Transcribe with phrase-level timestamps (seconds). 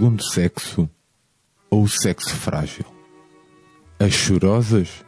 [0.00, 0.88] segundo sexo
[1.70, 2.86] ou o sexo frágil?
[3.98, 5.04] As chorosas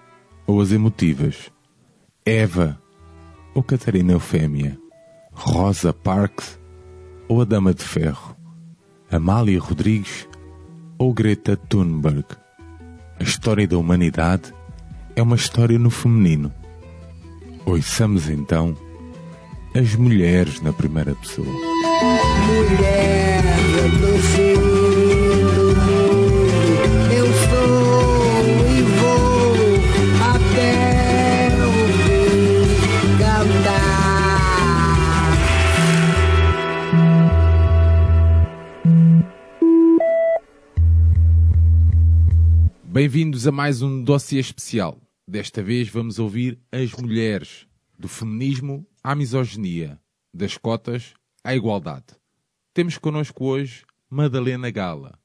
[0.47, 1.51] ou as emotivas?
[2.27, 2.79] Eva
[3.55, 4.79] ou Catarina Eufémia?
[5.33, 6.61] Rosa Parks
[7.27, 8.37] ou a Dama de Ferro?
[9.11, 10.29] Amália Rodrigues
[10.99, 12.27] ou Greta Thunberg?
[13.19, 14.53] A história da humanidade
[15.17, 16.53] é uma história no feminino.
[17.65, 18.77] Ouçamos então
[19.75, 21.49] as mulheres na primeira pessoa.
[21.49, 23.12] Mulher
[42.93, 45.01] Bem-vindos a mais um dossiê especial.
[45.27, 47.67] Desta vez vamos ouvir as mulheres,
[47.99, 49.99] do feminismo à misoginia,
[50.31, 52.05] das cotas à igualdade.
[52.75, 55.19] Temos connosco hoje Madalena Gala.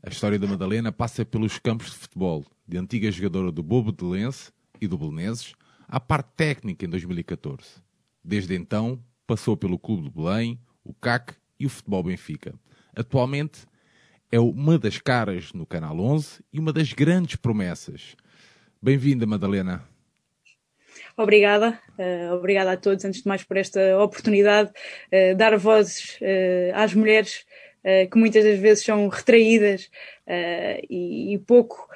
[0.00, 4.04] A história da Madalena passa pelos campos de futebol, de antiga jogadora do Bobo de
[4.04, 5.54] Lense e do Belenenses,
[5.88, 7.82] à parte técnica em 2014.
[8.22, 12.54] Desde então, passou pelo Clube de Belém, o CAC e o Futebol Benfica.
[12.94, 13.66] Atualmente,
[14.32, 18.16] é uma das caras no Canal 11 e uma das grandes promessas.
[18.80, 19.84] Bem-vinda, Madalena.
[21.14, 26.74] Obrigada, uh, obrigada a todos, antes de mais, por esta oportunidade, uh, dar vozes uh,
[26.74, 27.44] às mulheres
[28.12, 29.90] que muitas das vezes são retraídas
[30.88, 31.88] e, e, pouco.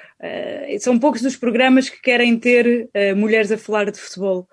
[0.81, 4.49] São poucos dos programas que querem ter mulheres a falar de futebol.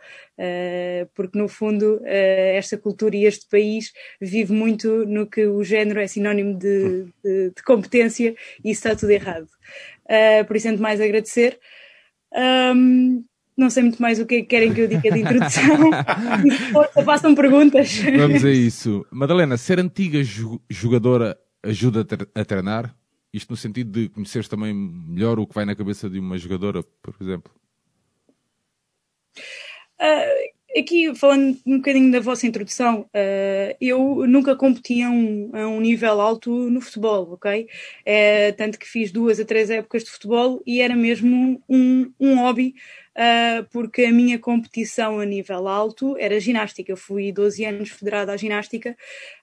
[1.16, 6.08] porque no fundo esta cultura e este país vive muito no que o género é
[6.08, 9.48] sinónimo de, de, de competência e isso está tudo errado.
[10.48, 11.60] por isso, antes mais agradecer.
[12.36, 13.24] Um,
[13.56, 15.92] não sei muito mais o que querem que eu diga de introdução.
[16.74, 18.00] Força, façam perguntas.
[18.18, 19.06] Vamos a isso.
[19.12, 20.20] Madalena, ser antiga
[20.70, 22.96] jogadora ajuda a treinar?
[23.34, 26.84] Isto no sentido de conheceres também melhor o que vai na cabeça de uma jogadora,
[26.84, 27.52] por exemplo?
[30.00, 35.68] Uh, aqui, falando um bocadinho da vossa introdução, uh, eu nunca competi a um, a
[35.68, 37.68] um, nível alto no futebol, ok?
[38.06, 42.40] É, tanto que fiz duas a três épocas de futebol e era mesmo um, um
[42.40, 42.76] hobby
[43.14, 46.92] uh, porque a minha competição a nível alto era ginástica.
[46.92, 48.98] Eu fui 12 anos federada à ginástica,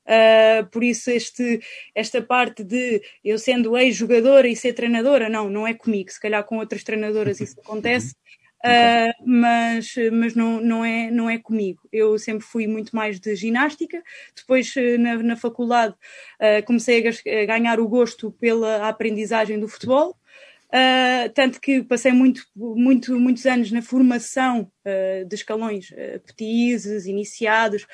[0.06, 1.60] uh, por isso este,
[1.94, 6.10] esta parte de eu sendo ex-jogadora e ser treinadora, não, não é comigo.
[6.10, 8.14] Se calhar com outras treinadoras isso acontece.
[8.62, 11.81] Uh, mas mas não, não, é, não é comigo.
[11.91, 14.03] Eu sempre fui muito mais de ginástica.
[14.37, 20.16] Depois, na, na faculdade, uh, comecei a, ganhar o gosto pela aprendizagem do futebol.
[20.72, 27.06] Uh, tanto que passei muito, muito, muitos anos na formação uh, de escalões uh, petizes,
[27.06, 27.86] iniciados,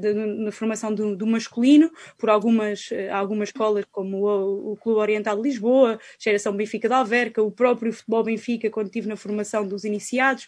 [0.00, 5.36] de, na formação do, do, masculino, por algumas, algumas escolas como o, o, Clube Oriental
[5.36, 9.84] de Lisboa, Geração Benfica de Alverca, o próprio Futebol Benfica, quando estive na formação dos
[9.84, 10.46] iniciados.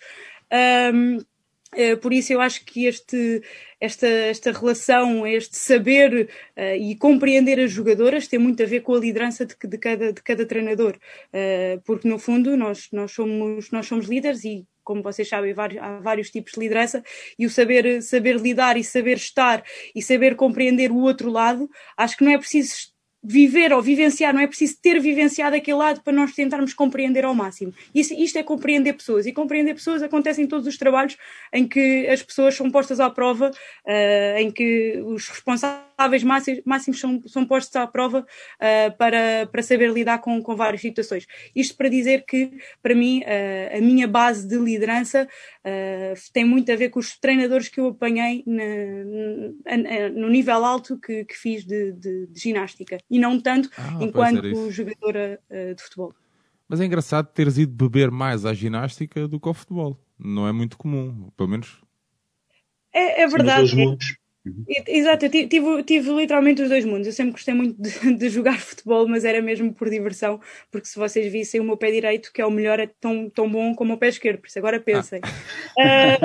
[2.00, 3.42] Por isso eu acho que este,
[3.80, 8.94] esta, esta relação, este saber uh, e compreender as jogadoras tem muito a ver com
[8.94, 13.70] a liderança de, de cada, de cada treinador, uh, porque no fundo nós, nós, somos,
[13.70, 17.02] nós somos líderes e como vocês sabem, há vários tipos de liderança,
[17.36, 22.16] e o saber, saber lidar e saber estar e saber compreender o outro lado, acho
[22.16, 22.94] que não é preciso
[23.28, 27.34] viver ou vivenciar, não é preciso ter vivenciado aquele lado para nós tentarmos compreender ao
[27.34, 27.74] máximo.
[27.92, 31.16] Isso, isto é compreender pessoas, e compreender pessoas acontece em todos os trabalhos
[31.52, 35.86] em que as pessoas são postas à prova, uh, em que os responsáveis
[36.22, 40.80] máximos, máximos são, são postos à prova uh, para, para saber lidar com, com várias
[40.80, 41.26] situações.
[41.54, 42.50] Isto para dizer que,
[42.82, 45.28] para mim, uh, a minha base de liderança
[46.32, 50.96] tem muito a ver com os treinadores que eu apanhei na, na, no nível alto
[50.96, 55.82] que, que fiz de, de, de ginástica e não tanto ah, enquanto jogadora uh, de
[55.82, 56.14] futebol.
[56.68, 60.00] Mas é engraçado teres ido beber mais à ginástica do que ao futebol.
[60.18, 61.80] Não é muito comum, pelo menos.
[62.92, 63.74] É, é verdade.
[63.76, 63.96] Uhum.
[64.86, 67.06] Exato, eu tive, tive, literalmente os dois mundos.
[67.06, 70.40] Eu sempre gostei muito de, de, jogar futebol, mas era mesmo por diversão,
[70.70, 73.50] porque se vocês vissem o meu pé direito, que é o melhor, é tão, tão
[73.50, 75.20] bom como o pé esquerdo, por isso agora pensem.
[75.78, 76.18] Ah.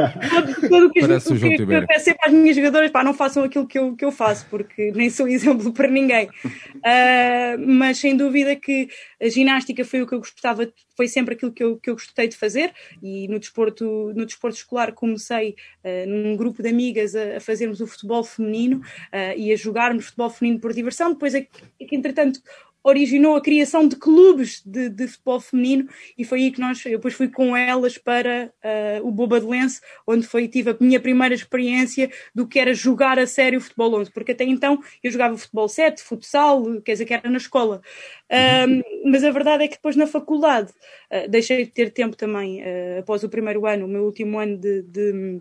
[0.69, 3.13] Uh, o que, Parece o que, que eu peço sempre às minhas jogadoras, pá, não
[3.13, 6.29] façam aquilo que eu, que eu faço, porque nem sou exemplo para ninguém.
[6.81, 8.89] Uh, mas sem dúvida que
[9.21, 12.27] a ginástica foi o que eu gostava, foi sempre aquilo que eu, que eu gostei
[12.27, 17.37] de fazer, e no desporto, no desporto escolar comecei uh, num grupo de amigas a,
[17.37, 21.13] a fazermos o futebol feminino uh, e a jogarmos futebol feminino por diversão.
[21.13, 21.49] Depois é que,
[21.79, 22.41] é que entretanto,
[22.83, 25.87] originou a criação de clubes de, de, futebol feminino
[26.17, 28.51] e foi aí que nós, eu depois fui com elas para
[29.01, 33.27] uh, o Bobadelense, onde foi, tive a minha primeira experiência do que era jogar a
[33.27, 37.29] sério futebol 11, porque até então eu jogava futebol 7, futsal, quer dizer que era
[37.29, 37.81] na escola.
[38.31, 40.71] Uh, mas a verdade é que depois na faculdade
[41.11, 42.61] uh, deixei de ter tempo também,
[42.99, 45.39] após o primeiro ano, o meu último ano de, de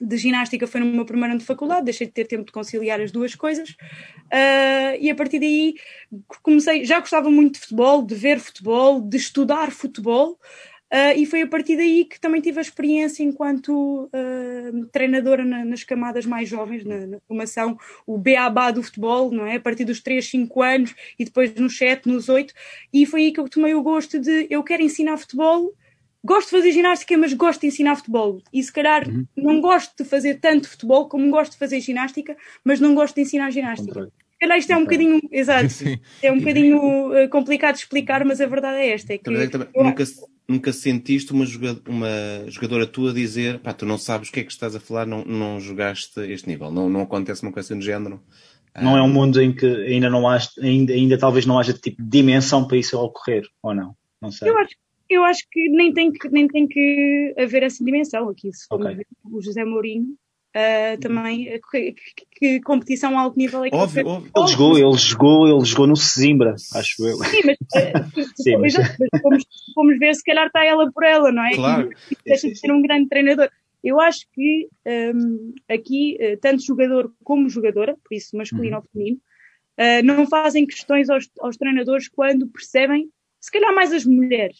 [0.00, 3.00] de ginástica foi no meu primeiro ano de faculdade, deixei de ter tempo de conciliar
[3.00, 5.74] as duas coisas uh, e a partir daí
[6.42, 10.32] comecei, já gostava muito de futebol, de ver futebol, de estudar futebol
[10.92, 15.64] uh, e foi a partir daí que também tive a experiência enquanto uh, treinadora na,
[15.64, 19.56] nas camadas mais jovens, na, na, formação, o beabá do futebol, não é?
[19.56, 22.52] A partir dos 3, 5 anos e depois nos 7, nos 8
[22.92, 25.74] e foi aí que eu tomei o gosto de eu quero ensinar futebol
[26.26, 28.42] gosto de fazer ginástica, mas gosto de ensinar futebol.
[28.52, 29.26] E se calhar uhum.
[29.36, 33.22] não gosto de fazer tanto futebol como gosto de fazer ginástica, mas não gosto de
[33.22, 34.04] ensinar ginástica.
[34.04, 35.98] Se calhar isto é um bocadinho, exato, Sim.
[36.22, 39.14] é um bocadinho uh, complicado de explicar, mas a verdade é esta.
[39.14, 40.04] É que também, também, nunca,
[40.46, 42.08] nunca sentiste uma jogadora, uma
[42.48, 45.24] jogadora tua dizer, pá, tu não sabes o que é que estás a falar, não,
[45.24, 46.70] não jogaste este nível.
[46.70, 48.20] Não, não acontece uma coisa do género.
[48.78, 52.02] Não é um mundo em que ainda não há, ainda, ainda talvez não haja tipo
[52.02, 53.96] de dimensão para isso ocorrer, ou não?
[54.20, 54.50] Não sei.
[54.50, 54.74] Eu acho,
[55.08, 58.52] eu acho que nem tem que, nem tem que haver essa dimensão aqui.
[58.52, 59.04] Se for okay.
[59.24, 60.16] o José Mourinho,
[60.56, 61.94] uh, também, eh, que,
[62.38, 64.32] que, competição a alto nível é que óbvio, óbvio.
[64.34, 67.16] Ele jogou, ele jogou, ele jogou no Sesimbra, acho eu.
[67.18, 68.74] Sim, mas, uh, Sim, mas...
[69.22, 69.44] Fomos,
[69.74, 71.54] fomos, ver se calhar está ela por ela, não é?
[71.54, 71.90] Claro.
[72.10, 73.50] E, deixa de ser um grande treinador.
[73.84, 74.68] Eu acho que
[75.14, 78.82] um, aqui, uh, tanto jogador como jogadora, por isso masculino uhum.
[78.82, 79.20] ou feminino,
[79.78, 83.08] uh, não fazem questões aos, aos treinadores quando percebem,
[83.40, 84.56] se calhar mais as mulheres,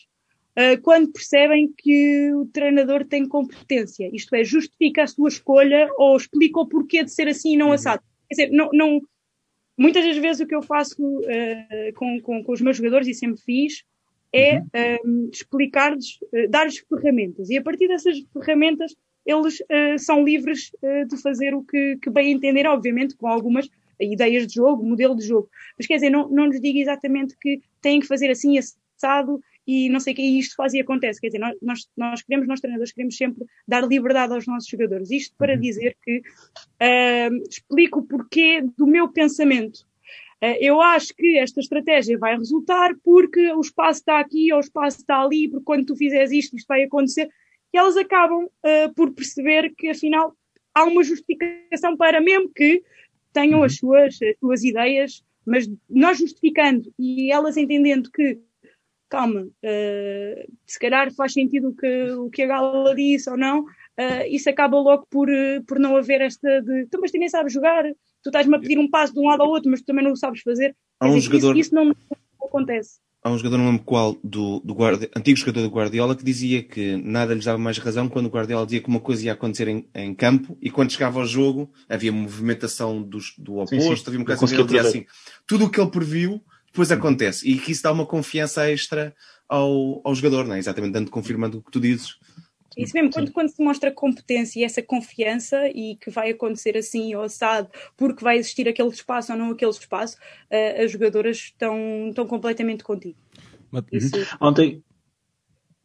[0.82, 4.08] quando percebem que o treinador tem competência.
[4.12, 7.66] Isto é, justifica a sua escolha ou explica o porquê de ser assim e não
[7.66, 7.72] uhum.
[7.72, 8.02] assado.
[8.28, 9.00] Quer dizer, não, não,
[9.76, 13.14] muitas das vezes o que eu faço uh, com, com, com, os meus jogadores, e
[13.14, 13.84] sempre fiz,
[14.32, 14.62] é
[15.04, 15.28] uhum.
[15.32, 17.50] explicar-lhes, uh, dar-lhes ferramentas.
[17.50, 18.94] E a partir dessas ferramentas,
[19.24, 20.70] eles uh, são livres
[21.08, 23.68] de fazer o que, que bem entenderem, obviamente, com algumas
[24.00, 25.48] ideias de jogo, modelo de jogo.
[25.76, 29.88] Mas quer dizer, não, não lhes digo exatamente que têm que fazer assim assado e
[29.88, 31.20] não sei o que, e isto faz e acontece.
[31.20, 35.10] Quer dizer, nós, nós queremos, nós treinadores queremos sempre dar liberdade aos nossos jogadores.
[35.10, 35.60] Isto para uhum.
[35.60, 39.80] dizer que uh, explico o porquê do meu pensamento.
[40.42, 44.60] Uh, eu acho que esta estratégia vai resultar porque o espaço está aqui ou o
[44.60, 47.28] espaço está ali, porque quando tu fizeres isto, isto vai acontecer.
[47.74, 50.32] E elas acabam uh, por perceber que, afinal,
[50.72, 52.84] há uma justificação para, mesmo que
[53.32, 53.78] tenham as uhum.
[53.90, 58.38] suas, as suas ideias, mas nós justificando e elas entendendo que
[59.08, 63.60] calma, uh, se calhar faz sentido o que, o que a Gala disse ou não,
[63.60, 67.28] uh, isso acaba logo por, uh, por não haver esta de, então, mas tu nem
[67.28, 67.84] sabes jogar,
[68.22, 70.12] tu estás-me a pedir um passo de um lado ao outro, mas tu também não
[70.12, 70.76] o sabes fazer.
[71.00, 71.56] Há um dizer, jogador...
[71.56, 71.94] Isso, isso não,
[72.42, 72.98] acontece.
[73.26, 75.10] Há um jogador, não lembro qual, do, do Guardi...
[75.16, 78.64] antigo jogador do Guardiola, que dizia que nada lhes dava mais razão quando o Guardiola
[78.64, 82.12] dizia que uma coisa ia acontecer em, em campo e quando chegava ao jogo havia
[82.12, 84.02] movimentação dos, do oposto, sim, sim.
[84.06, 85.06] havia uma coisa assim,
[85.44, 86.40] tudo o que ele previu
[86.76, 87.48] depois acontece.
[87.48, 89.14] E que isso dá uma confiança extra
[89.48, 90.58] ao, ao jogador, não é?
[90.58, 92.18] Exatamente, dando confirmando o que tu dizes.
[92.76, 97.14] Isso mesmo, quando, quando se mostra competência e essa confiança e que vai acontecer assim
[97.14, 100.18] ou assado, porque vai existir aquele espaço ou não aquele espaço,
[100.50, 103.16] uh, as jogadoras estão, estão completamente contigo.
[103.90, 104.10] Isso...
[104.38, 104.84] Ontem,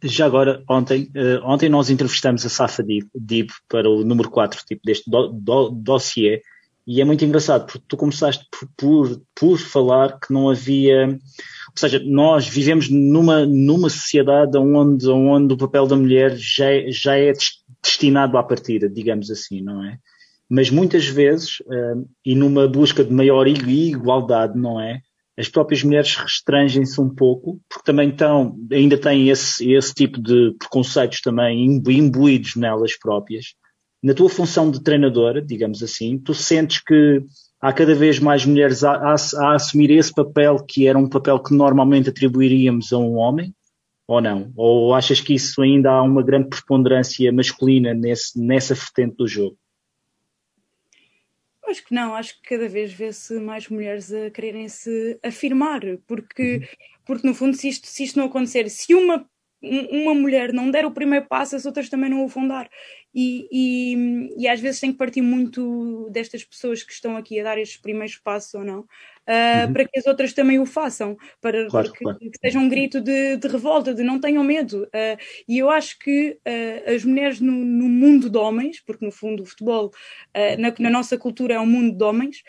[0.04, 4.62] já agora, ontem, uh, ontem nós entrevistamos a Safa Dib, Dib para o número 4
[4.66, 6.42] tipo, deste do, do, dossiê
[6.86, 11.08] e é muito engraçado, porque tu começaste por, por, por, falar que não havia.
[11.08, 17.18] Ou seja, nós vivemos numa, numa sociedade onde, onde o papel da mulher já já
[17.18, 17.32] é
[17.84, 19.98] destinado à partida, digamos assim, não é?
[20.50, 25.00] Mas muitas vezes, uh, e numa busca de maior igualdade, não é?
[25.38, 30.54] As próprias mulheres restrangem-se um pouco, porque também estão, ainda têm esse, esse tipo de
[30.60, 33.56] preconceitos também imbuídos nelas próprias
[34.02, 37.24] na tua função de treinadora, digamos assim, tu sentes que
[37.60, 41.40] há cada vez mais mulheres a, a, a, assumir esse papel que era um papel
[41.40, 43.54] que normalmente atribuiríamos a um homem,
[44.08, 44.52] ou não?
[44.56, 49.58] Ou achas que isso ainda há uma grande preponderância masculina nesse, nessa vertente do jogo?
[51.68, 56.56] Acho que não, acho que cada vez vê-se mais mulheres a quererem se afirmar, porque,
[56.56, 56.88] uhum.
[57.06, 59.26] porque no fundo, se isto, se isto não acontecer, se uma
[59.62, 62.68] uma mulher não der o primeiro passo, as outras também não o vão dar.
[63.14, 67.44] E, e, e, às vezes tem que partir muito destas pessoas que estão aqui a
[67.44, 68.84] dar estes primeiros passos ou não, uh,
[69.68, 69.74] uhum.
[69.74, 72.18] para que as outras também o façam, para claro, que, claro.
[72.20, 74.84] que, seja um grito de, de revolta, de não tenham medo.
[74.84, 79.12] Uh, e eu acho que uh, as mulheres no, no, mundo de homens, porque no
[79.12, 79.92] fundo o futebol,
[80.58, 82.44] na, na, nossa cultura é um mundo de homens,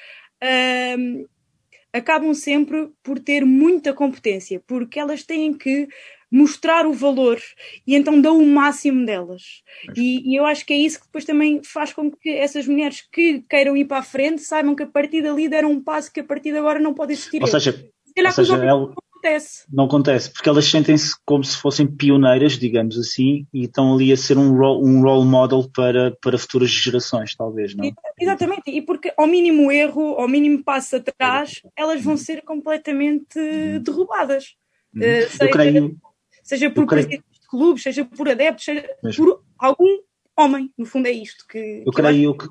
[1.93, 5.89] acabam sempre por ter muita competência, porque elas têm que
[6.33, 7.39] mostrar o valor
[7.87, 9.63] e então dão o máximo delas.
[9.95, 13.07] E, e, eu acho que é isso que depois também faz com que essas mulheres
[13.13, 16.21] que queiram ir para a frente saibam que a partir dali deram um passo que
[16.21, 17.43] a partir de agora não pode existir.
[17.43, 18.65] Ou seja, se calhar ou seja, ela...
[18.65, 19.65] não acontece.
[19.71, 24.17] Não acontece, porque elas sentem-se como se fossem pioneiras, digamos assim, e estão ali a
[24.17, 27.93] ser um role, um role model para, para futuras gerações, talvez, não?
[28.19, 33.39] Exatamente, e porque ao mínimo erro, ao mínimo passo atrás, elas vão ser completamente
[33.81, 34.55] derrubadas.
[34.95, 35.03] Uhum.
[35.03, 35.97] Uh, eu creio
[36.43, 39.25] seja por presidentes de clubes, seja por adeptos, seja Mesmo.
[39.25, 39.99] por algum
[40.37, 40.71] homem.
[40.77, 41.83] No fundo, é isto que.
[41.87, 42.49] Eu que creio eu que.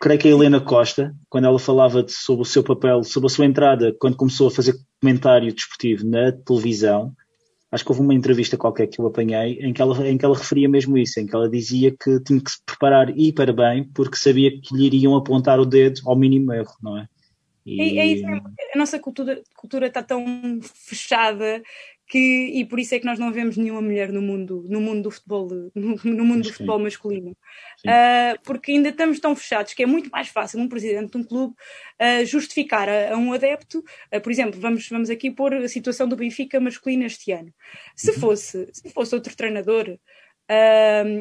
[0.00, 3.30] Creio que a Helena Costa, quando ela falava de, sobre o seu papel, sobre a
[3.30, 7.14] sua entrada, quando começou a fazer comentário desportivo na televisão,
[7.70, 10.36] acho que houve uma entrevista qualquer que eu apanhei em que ela, em que ela
[10.36, 13.84] referia mesmo isso, em que ela dizia que tinha que se preparar e para bem,
[13.94, 17.06] porque sabia que lhe iriam apontar o dedo ao mínimo erro, não é?
[17.64, 17.80] E...
[17.80, 20.24] É, é isso, a nossa cultura, cultura está tão
[20.62, 21.62] fechada
[22.12, 25.04] que, e por isso é que nós não vemos nenhuma mulher no mundo, no mundo
[25.04, 27.30] do futebol, no, no mundo do futebol masculino.
[27.86, 31.24] Uh, porque ainda estamos tão fechados que é muito mais fácil um presidente de um
[31.24, 33.78] clube uh, justificar a, a, um adepto,
[34.14, 37.50] uh, por exemplo, vamos, vamos aqui pôr a situação do Benfica masculino este ano.
[37.96, 38.18] Se uhum.
[38.18, 39.98] fosse, se fosse outro treinador,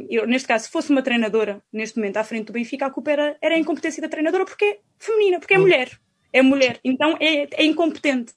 [0.10, 3.12] eu, neste caso, se fosse uma treinadora, neste momento, à frente do Benfica, a culpa
[3.12, 5.63] era, era a incompetência da treinadora, porque é feminina, porque é uhum.
[5.63, 5.89] mulher.
[6.33, 8.33] É mulher, então é, é incompetente.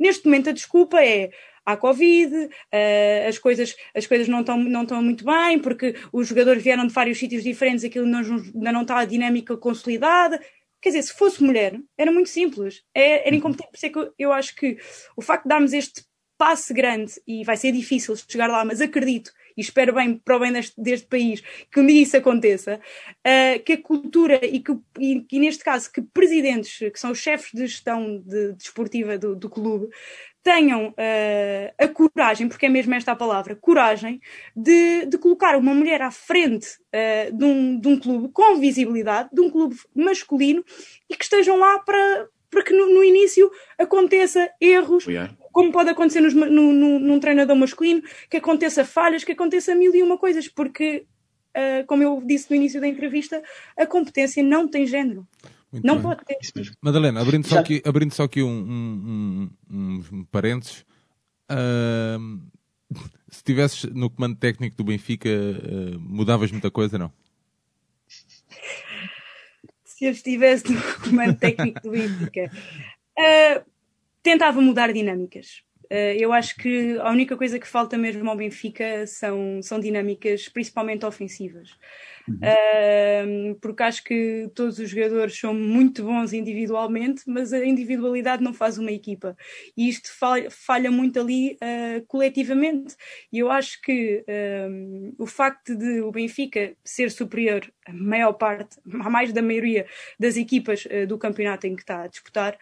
[0.00, 1.30] Neste momento, a desculpa é
[1.68, 6.26] há Covid, uh, as, coisas, as coisas não estão não estão muito bem, porque os
[6.26, 10.40] jogadores vieram de vários sítios diferentes, aquilo não, ainda não está a dinâmica consolidada.
[10.80, 13.70] Quer dizer, se fosse mulher, era muito simples, é, era incompetente.
[13.70, 14.78] Por isso é que eu, eu acho que
[15.16, 16.04] o facto de darmos este
[16.38, 20.40] passe grande, e vai ser difícil chegar lá, mas acredito e espero bem para o
[20.40, 22.80] bem deste, deste país que um dia isso aconteça,
[23.26, 27.18] uh, que a cultura e que, e, e, neste caso, que presidentes, que são os
[27.18, 29.88] chefes de gestão de, desportiva do, do clube,
[30.44, 34.20] tenham uh, a coragem, porque é mesmo esta a palavra, coragem,
[34.54, 39.28] de, de colocar uma mulher à frente uh, de, um, de um clube com visibilidade,
[39.32, 40.64] de um clube masculino,
[41.10, 43.48] e que estejam lá para, para que no, no início
[43.78, 45.06] aconteça erros,
[45.52, 49.94] como pode acontecer nos, no, no, num treinador masculino, que aconteça falhas, que aconteça mil
[49.94, 51.06] e uma coisas, porque,
[51.56, 53.40] uh, como eu disse no início da entrevista,
[53.76, 55.24] a competência não tem género.
[55.70, 56.02] Muito não bem.
[56.02, 56.36] pode ter.
[56.82, 60.84] Madalena, abrindo só aqui, abrindo só aqui um, um, um, um parênteses,
[61.52, 62.40] uh,
[63.30, 67.12] se estivesses no comando técnico do Benfica, uh, mudavas muita coisa, não?
[69.98, 72.48] Se eu estivesse no comando técnico do Benfica,
[73.18, 73.70] uh,
[74.22, 75.64] tentava mudar dinâmicas.
[75.90, 80.48] Uh, eu acho que a única coisa que falta mesmo ao Benfica são, são dinâmicas,
[80.48, 81.70] principalmente ofensivas.
[82.28, 83.52] Uhum.
[83.52, 88.52] Uh, porque acho que todos os jogadores são muito bons individualmente, mas a individualidade não
[88.52, 89.36] faz uma equipa.
[89.76, 92.94] E isto falha, falha muito ali uh, coletivamente.
[93.32, 94.24] E eu acho que
[95.18, 99.86] o facto de o Benfica ser superior a maior parte, a mais da maioria
[100.18, 102.58] das equipas do campeonato em que está a disputar,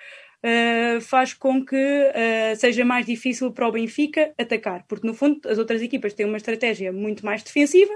[0.46, 5.40] uh, faz com que uh, seja mais difícil para o Benfica atacar, porque no fundo
[5.48, 7.92] as outras equipas têm uma estratégia muito mais defensiva.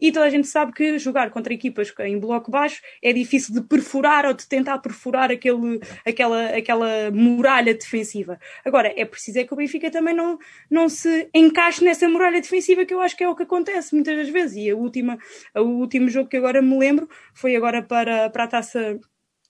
[0.00, 3.60] E toda a gente sabe que jogar contra equipas em bloco baixo é difícil de
[3.62, 8.38] perfurar ou de tentar perfurar aquele, aquela, aquela muralha defensiva.
[8.64, 10.38] Agora, é preciso é que o Benfica também não,
[10.70, 14.16] não se encaixe nessa muralha defensiva, que eu acho que é o que acontece muitas
[14.16, 14.56] das vezes.
[14.56, 15.18] E a última,
[15.54, 18.98] o último jogo que agora me lembro foi agora para, para a taça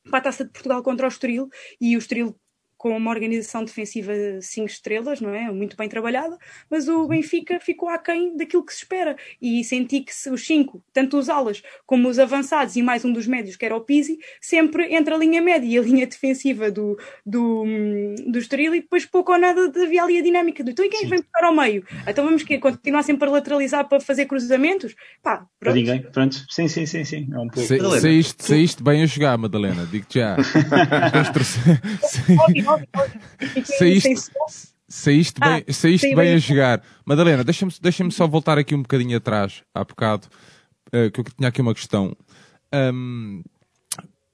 [0.08, 1.48] para a Taça de Portugal contra o Estoril
[1.80, 2.34] e o Estoril
[2.78, 5.50] com uma organização defensiva cinco estrelas, não é?
[5.50, 6.38] Muito bem trabalhada,
[6.70, 9.16] mas o Benfica ficou aquém daquilo que se espera.
[9.42, 13.26] E senti que os cinco, tanto os alas como os avançados e mais um dos
[13.26, 16.96] médios, que era o Pizzi, sempre entre a linha média e a linha defensiva do,
[17.26, 17.64] do,
[18.28, 21.00] do Estoril e depois pouco ou nada havia ali a dinâmica do então e quem
[21.00, 21.08] Sim.
[21.08, 21.84] vem ficar ao meio?
[22.06, 24.94] Então vamos que continuar sempre a lateralizar para fazer cruzamentos?
[25.20, 25.74] Pá, pronto.
[25.74, 26.44] ninguém, pronto.
[26.48, 27.28] Sim, sim, sim, sim.
[27.32, 28.00] É um pouco.
[28.00, 30.36] saíste, saíste bem a jogar, Madalena, digo-te já.
[33.64, 34.14] saíste,
[34.88, 36.82] saíste bem, ah, saíste bem a jogar.
[37.04, 40.26] Madalena, deixa-me deixa só voltar aqui um bocadinho atrás, há bocado,
[40.88, 42.16] uh, que eu tinha aqui uma questão.
[42.72, 43.42] Um,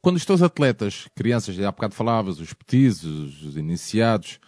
[0.00, 4.38] quando os teus atletas, crianças, há bocado falavas, os petis, os, os iniciados,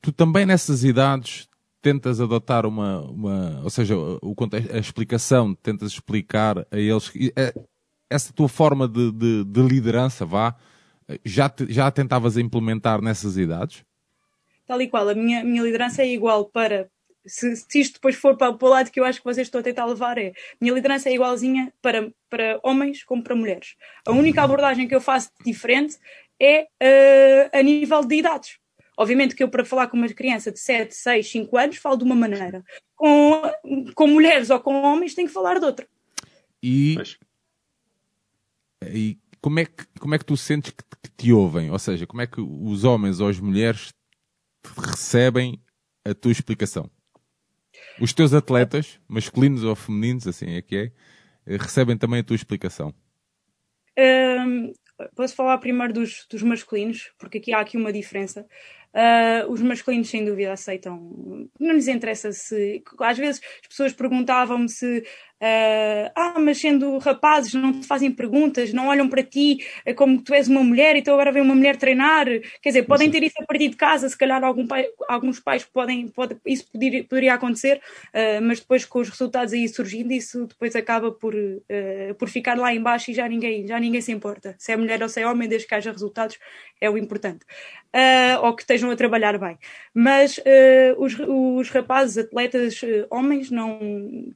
[0.00, 1.48] tu também nessas idades
[1.84, 4.34] tentas adotar uma, uma ou seja, o,
[4.72, 7.54] a explicação, tentas explicar a eles eh,
[8.08, 10.56] essa tua forma de, de, de liderança, vá,
[11.24, 13.84] já, te, já tentavas implementar nessas idades?
[14.66, 16.88] Tal e qual, a minha, minha liderança é igual para.
[17.26, 19.60] Se, se isto depois for para, para o lado que eu acho que vocês estão
[19.60, 20.32] a tentar levar, é.
[20.60, 23.76] Minha liderança é igualzinha para, para homens como para mulheres.
[24.06, 25.96] A única abordagem que eu faço diferente
[26.40, 28.58] é uh, a nível de idades.
[28.96, 32.04] Obviamente que eu, para falar com uma criança de 7, 6, 5 anos, falo de
[32.04, 32.62] uma maneira.
[32.94, 33.42] Com,
[33.94, 35.86] com mulheres ou com homens, tenho que falar de outra.
[36.62, 36.96] E,
[38.82, 41.70] e como, é que, como é que tu sentes que, que te ouvem?
[41.70, 43.92] Ou seja, como é que os homens ou as mulheres
[44.74, 45.62] recebem
[46.02, 46.90] a tua explicação?
[48.00, 50.90] Os teus atletas, masculinos ou femininos, assim é que
[51.46, 52.94] é, recebem também a tua explicação?
[53.98, 54.72] Um,
[55.14, 58.46] posso falar primeiro dos, dos masculinos, porque aqui há aqui uma diferença.
[58.94, 61.50] Uh, os masculinos, sem dúvida, aceitam.
[61.60, 62.82] Não lhes interessa se.
[62.98, 65.04] Às vezes as pessoas perguntavam-me se
[65.44, 70.22] Uh, ah, mas sendo rapazes não te fazem perguntas, não olham para ti é como
[70.22, 72.24] tu és uma mulher, então agora vem uma mulher treinar.
[72.62, 75.62] Quer dizer, podem ter isso a partir de casa, se calhar algum pai, alguns pais
[75.62, 80.46] podem, pode, isso poderia, poderia acontecer, uh, mas depois com os resultados aí surgindo, isso
[80.46, 84.54] depois acaba por, uh, por ficar lá embaixo e já ninguém, já ninguém se importa.
[84.58, 86.38] Se é mulher ou se é homem, desde que haja resultados,
[86.80, 87.44] é o importante.
[88.42, 89.56] ou que estejam a trabalhar bem.
[89.94, 90.40] Mas
[90.98, 93.78] os, os rapazes, atletas, homens, não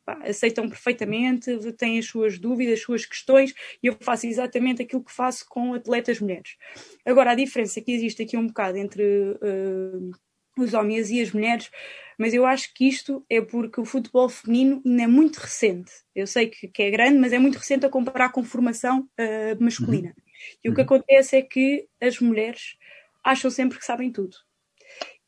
[0.05, 4.83] pá, aceitam perfeitamente perfeitamente, têm as suas dúvidas, as suas questões, e eu faço exatamente
[4.83, 6.57] aquilo que faço com atletas mulheres.
[7.05, 10.11] Agora, a diferença que existe aqui um bocado entre uh,
[10.59, 11.71] os homens e as mulheres,
[12.19, 15.93] mas eu acho que isto é porque o futebol feminino ainda é muito recente.
[16.15, 19.63] Eu sei que, que é grande, mas é muito recente a comparar com formação uh,
[19.63, 20.09] masculina.
[20.09, 20.25] Uhum.
[20.65, 20.87] E o que uhum.
[20.87, 22.77] acontece é que as mulheres
[23.23, 24.37] acham sempre que sabem tudo.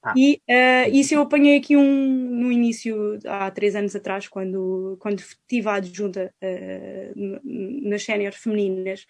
[0.02, 0.14] Ah.
[0.16, 5.18] E uh, isso eu apanhei aqui um, no início, há três anos atrás, quando, quando
[5.18, 7.40] estive à adjunta uh,
[7.88, 9.06] nas séniores femininas,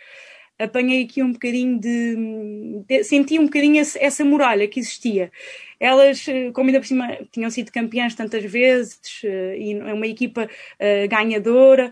[0.58, 5.30] apanhei aqui um bocadinho de, de, senti um bocadinho essa muralha que existia.
[5.78, 10.06] Elas, eh, como ainda por cima tinham sido campeãs tantas vezes, uh, e é uma
[10.06, 10.48] equipa
[11.08, 11.90] ganhadora,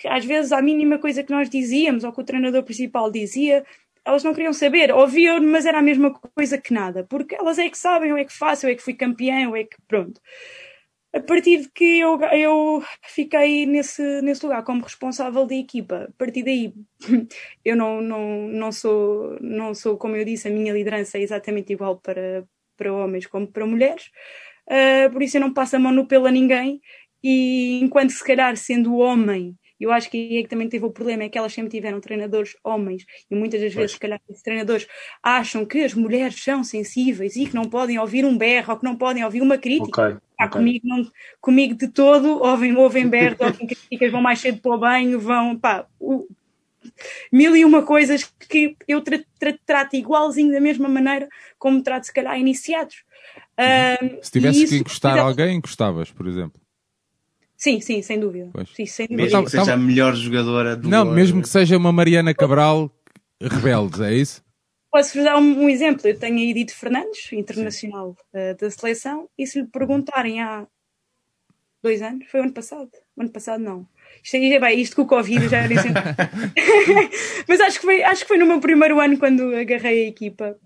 [0.00, 3.64] que às vezes a mínima coisa que nós dizíamos, ou que o treinador principal dizia,
[4.04, 7.68] elas não queriam saber, ouviam, mas era a mesma coisa que nada, porque elas é
[7.68, 10.20] que sabem, eu é que faço, eu é que fui campeã, eu é que pronto.
[11.12, 16.12] A partir de que eu, eu fiquei nesse, nesse lugar como responsável da equipa, a
[16.16, 16.72] partir daí
[17.64, 21.72] eu não, não, não, sou, não sou, como eu disse, a minha liderança é exatamente
[21.72, 22.44] igual para,
[22.76, 24.10] para homens como para mulheres,
[24.68, 26.80] uh, por isso eu não passo a mão no pelo a ninguém,
[27.22, 30.90] e enquanto se calhar sendo homem eu acho que aí é que também teve o
[30.90, 34.42] problema, é que elas sempre tiveram treinadores homens e muitas das vezes, se calhar, esses
[34.42, 34.86] treinadores
[35.22, 38.84] acham que as mulheres são sensíveis e que não podem ouvir um berro ou que
[38.84, 40.02] não podem ouvir uma crítica.
[40.02, 40.58] Okay, ah, okay.
[40.58, 44.78] Comigo, não, comigo de todo, ouvem, ouvem berro, ouvem críticas, vão mais cedo para o
[44.78, 46.26] banho, vão, pá, o,
[47.32, 52.06] mil e uma coisas que eu tra tra trato igualzinho da mesma maneira como trato,
[52.06, 53.04] se calhar, iniciados.
[53.58, 56.60] Uh, se tivesse que encostar alguém, encostavas, por exemplo.
[57.60, 58.50] Sim, sim, sem dúvida.
[58.74, 59.22] Sim, sem dúvida.
[59.22, 62.90] Mesmo que seja a melhor jogadora do Não, mesmo que seja uma Mariana Cabral
[63.38, 64.42] rebelde, é isso?
[64.90, 66.08] Posso-vos dar um, um, exemplo.
[66.08, 70.66] Eu tenho a Edith Fernandes, internacional uh, da seleção, e se lhe perguntarem há
[71.82, 72.90] dois anos, foi o ano passado.
[73.14, 73.86] O ano passado não.
[74.24, 75.74] Isto, é, bem, isto com o Covid já era
[77.46, 80.56] Mas acho que, foi, acho que foi no meu primeiro ano quando agarrei a equipa.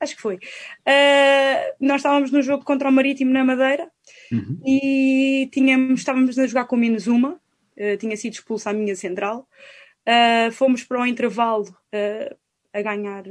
[0.00, 0.36] Acho que foi.
[0.36, 3.90] Uh, nós estávamos no jogo contra o Marítimo na Madeira
[4.32, 4.60] Uhum.
[4.64, 9.48] E tínhamos, estávamos a jogar com menos uma, uh, tinha sido expulsa a minha central.
[10.06, 12.36] Uh, fomos para o intervalo uh,
[12.72, 13.24] a ganhar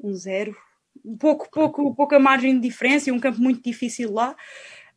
[0.00, 0.56] um zero,
[1.18, 4.36] pouco, pouco, pouca margem de diferença, um campo muito difícil lá.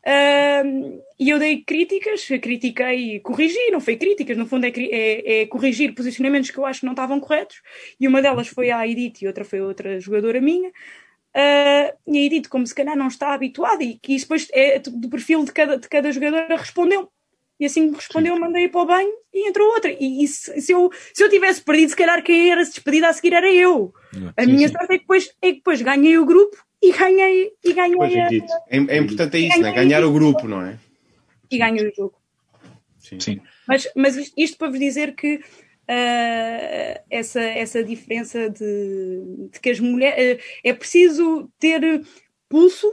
[0.06, 5.46] Uh, e eu dei críticas, critiquei corrigi, não foi críticas, no fundo é, é, é,
[5.48, 7.62] corrigir posicionamentos que eu acho que não estavam corretos,
[8.00, 10.72] e uma delas foi a Edith e outra foi outra jogadora minha.
[11.38, 14.80] Uh, e aí dito, como se calhar não está habituado e que isso depois é
[14.80, 17.08] do perfil de cada, de cada jogadora, respondeu.
[17.60, 19.92] E assim respondeu, mandei para o banho e entrou outra.
[19.92, 23.08] E, e se, se, eu, se eu tivesse perdido, se calhar quem era se despedida
[23.08, 23.94] a seguir era eu.
[24.36, 24.74] a sim, minha sim.
[24.74, 28.16] sorte é que, depois, é que depois ganhei o grupo e ganhei, e ganhei pois,
[28.16, 28.34] a,
[28.70, 29.72] é, é importante é isso, né?
[29.72, 30.80] ganhar o grupo, não é?
[31.52, 32.16] E ganhei o jogo.
[33.00, 33.20] Sim.
[33.20, 33.42] sim.
[33.68, 35.40] Mas, mas isto, isto para vos dizer que
[35.90, 40.38] uh, essa, essa diferença de, de que as mulheres.
[40.38, 42.06] Uh, é preciso ter
[42.50, 42.88] pulso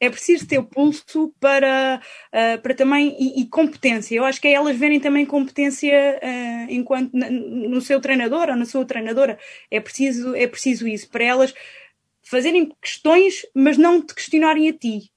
[0.00, 2.00] é preciso ter pulso para,
[2.32, 4.16] uh, para também e, e, competência.
[4.16, 8.64] Eu acho que é elas verem também competência uh, enquanto no seu treinador ou na
[8.64, 9.38] sua treinadora.
[9.70, 11.52] É preciso, é preciso isso para elas
[12.22, 15.10] fazerem questões, mas não te questionarem a ti.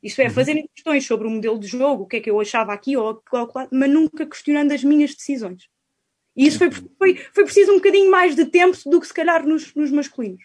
[0.00, 0.30] Isto é, uhum.
[0.30, 3.20] fazerem questões sobre o modelo de jogo, o que é que eu achava aqui ou,
[3.32, 5.68] ou mas nunca questionando as minhas decisões.
[6.38, 9.44] E isso foi, foi, foi preciso um bocadinho mais de tempo do que se calhar
[9.44, 10.40] nos, nos masculinos.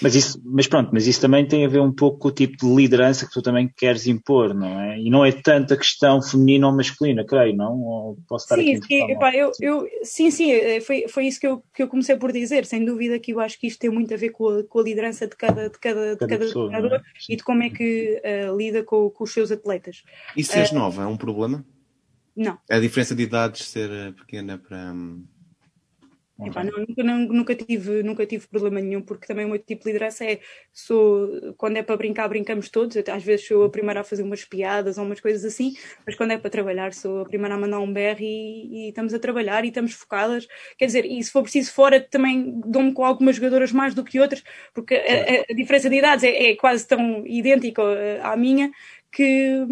[0.00, 2.56] Mas, isso, mas pronto, mas isso também tem a ver um pouco com o tipo
[2.56, 4.98] de liderança que tu também queres impor, não é?
[4.98, 7.78] E não é tanto a questão feminina ou masculina, creio, não?
[7.78, 11.38] Ou posso estar sim, aqui sim, epá, eu, eu, sim, sim, eh, foi, foi isso
[11.38, 13.90] que eu, que eu comecei por dizer, sem dúvida que eu acho que isto tem
[13.90, 16.44] muito a ver com a, com a liderança de cada, de cada, de Cada cada
[16.46, 17.10] pessoa, treinador não é?
[17.28, 20.02] e de como é que eh, lida com, com os seus atletas.
[20.34, 21.64] E se és nova, é um problema?
[22.34, 24.94] Não, A diferença de idades ser eh, pequena para.
[26.44, 29.82] Epá, não, nunca, não- nunca, tive, nunca tive problema nenhum, porque também o meu tipo
[29.84, 30.38] de liderança é,
[30.70, 34.44] sou, quando é para brincar, brincamos todos, às vezes sou a primeira a fazer umas
[34.44, 35.74] piadas ou umas coisas assim,
[36.06, 39.14] mas quando é para trabalhar, sou a primeira a mandar um BR e, e estamos
[39.14, 40.46] a trabalhar e estamos focadas,
[40.78, 44.20] quer dizer, e se for preciso fora, também dou-me com algumas jogadoras mais do que
[44.20, 44.44] outras,
[44.74, 48.70] porque a, a- diferença de idades é, é quase tão idêntica eh, à minha,
[49.10, 49.64] que,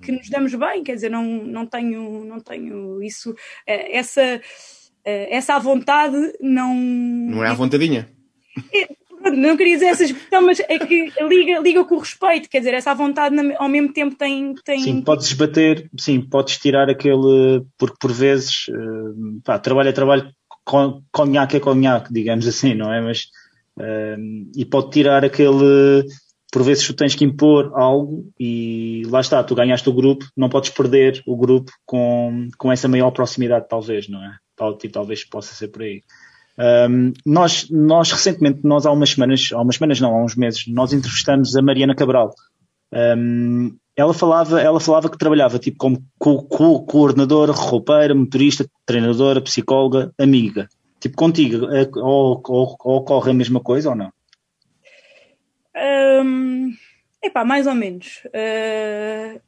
[0.00, 3.34] que nos damos bem, quer dizer, não, não tenho, não tenho isso,
[3.66, 4.40] eh, essa,
[5.04, 6.74] essa à vontade não.
[6.74, 8.08] Não é à vontadinha.
[9.24, 12.74] Não queria dizer essa expressão, mas é que liga, liga com o respeito, quer dizer,
[12.74, 14.52] essa à vontade ao mesmo tempo tem.
[14.64, 19.92] tem Sim, podes bater, sim, podes tirar aquele, porque por vezes, eh, pá, trabalho é
[19.92, 20.28] trabalho,
[20.64, 23.00] con- conhaque é conhaque, digamos assim, não é?
[23.00, 23.26] Mas,
[23.78, 24.16] eh,
[24.56, 26.04] e pode tirar aquele,
[26.52, 30.48] por vezes tu tens que impor algo e lá está, tu ganhaste o grupo, não
[30.48, 34.36] podes perder o grupo com, com essa maior proximidade, talvez, não é?
[34.62, 36.02] Tal, tipo, talvez possa ser por aí.
[36.88, 40.64] Um, nós, nós recentemente, nós há umas semanas, há umas semanas não, há uns meses,
[40.68, 42.32] nós entrevistamos a Mariana Cabral.
[42.92, 49.40] Um, ela falava, ela falava que trabalhava tipo como co co coordenadora, roupeira, motorista, treinadora,
[49.40, 50.68] psicóloga, amiga.
[51.00, 54.12] Tipo contigo, é- ou, ou- ou ocorre a mesma coisa ou não?
[55.74, 56.72] Hum,
[57.20, 58.22] epá, mais ou menos.
[58.26, 59.40] Uh,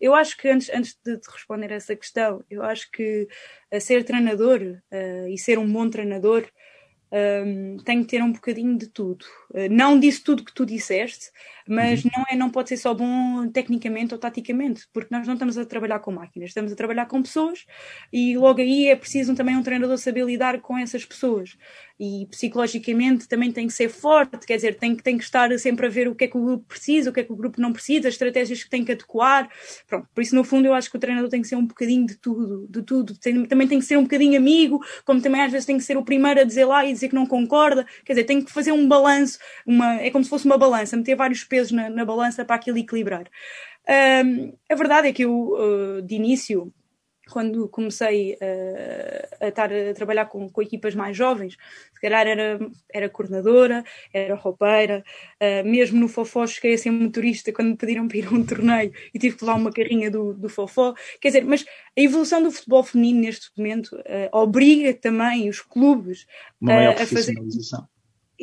[0.00, 3.28] eu acho que antes, antes de responder a essa questão, eu acho que
[3.70, 6.48] a ser treinador uh, e ser um bom treinador
[7.12, 9.24] um, tem que ter um bocadinho de tudo.
[9.50, 11.30] Uh, não disse tudo que tu disseste,
[11.68, 15.56] mas não, é, não pode ser só bom tecnicamente ou taticamente, porque nós não estamos
[15.58, 17.64] a trabalhar com máquinas, estamos a trabalhar com pessoas
[18.12, 21.56] e logo aí é preciso também um treinador saber lidar com essas pessoas.
[22.00, 25.86] E psicologicamente também tem que ser forte, quer dizer, tem que, tem que estar sempre
[25.86, 27.60] a ver o que é que o grupo precisa, o que é que o grupo
[27.60, 29.48] não precisa, as estratégias que tem que adequar.
[29.86, 32.06] Pronto, por isso, no fundo, eu acho que o treinador tem que ser um bocadinho
[32.06, 33.16] de tudo, de tudo.
[33.18, 35.96] Tem- também tem que ser um bocadinho amigo, como também às vezes tem que ser
[35.96, 37.86] o primeiro a dizer lá e dizer que não concorda.
[38.04, 41.14] Quer dizer, tem que fazer um balanço, uma, é como se fosse uma balança, meter
[41.14, 43.26] vários pesos na, na balança para aquilo equilibrar.
[44.24, 46.72] Hum, a verdade é que eu, uh, de início,
[47.30, 51.58] quando comecei uh, a estar a trabalhar com, com equipas mais jovens,
[51.94, 52.58] se calhar era,
[52.90, 53.84] era coordenadora,
[54.14, 55.04] era roupeira,
[55.40, 58.46] uh, mesmo no Fofó cheguei a ser motorista quando me pediram para ir a um
[58.46, 60.94] torneio e tive que levar uma carrinha do, do Fofó.
[61.20, 61.64] Quer dizer, mas
[61.96, 66.26] a evolução do futebol feminino neste momento uh, obriga também os clubes
[66.60, 67.34] maior a fazer.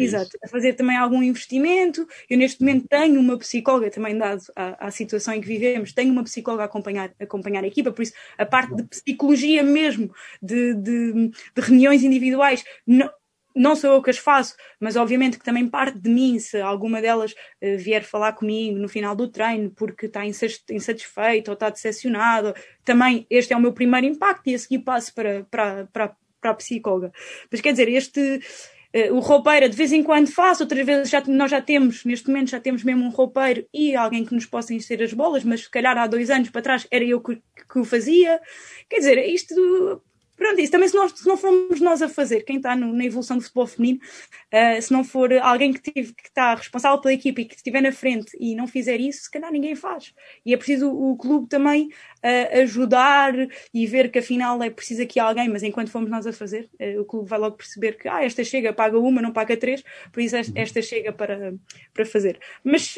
[0.03, 2.07] Exato, a fazer também algum investimento.
[2.29, 6.23] Eu neste momento tenho uma psicóloga, também dado à situação em que vivemos, tenho uma
[6.23, 10.73] psicóloga a acompanhar, a acompanhar a equipa, por isso a parte de psicologia mesmo, de,
[10.73, 13.09] de, de reuniões individuais, não,
[13.55, 17.01] não sou eu que as faço, mas obviamente que também parte de mim, se alguma
[17.01, 22.55] delas uh, vier falar comigo no final do treino porque está insatisfeita ou está decepcionada,
[22.85, 26.51] também este é o meu primeiro impacto e a seguir passo para, para, para, para
[26.51, 27.11] a psicóloga.
[27.51, 28.39] Mas quer dizer, este
[28.95, 32.27] Uh, o roupeiro de vez em quando faz, outras vezes já, nós já temos, neste
[32.27, 35.61] momento já temos mesmo um roupeiro e alguém que nos possa encher as bolas, mas
[35.61, 38.41] se calhar há dois anos para trás era eu que, que o fazia.
[38.89, 40.01] Quer dizer, isto
[40.39, 43.03] Pronto, isso também se, nós, se não formos nós a fazer, quem está no, na
[43.03, 43.99] evolução do futebol feminino,
[44.53, 47.81] uh, se não for alguém que, tive, que está responsável pela equipa e que estiver
[47.81, 50.13] na frente e não fizer isso, se calhar ninguém faz.
[50.45, 53.33] E é preciso o, o clube também uh, ajudar
[53.73, 57.01] e ver que afinal é preciso aqui alguém, mas enquanto formos nós a fazer, uh,
[57.01, 60.21] o clube vai logo perceber que ah, esta chega, paga uma, não paga três, por
[60.21, 61.53] isso esta, esta chega para,
[61.93, 62.39] para fazer.
[62.63, 62.97] Mas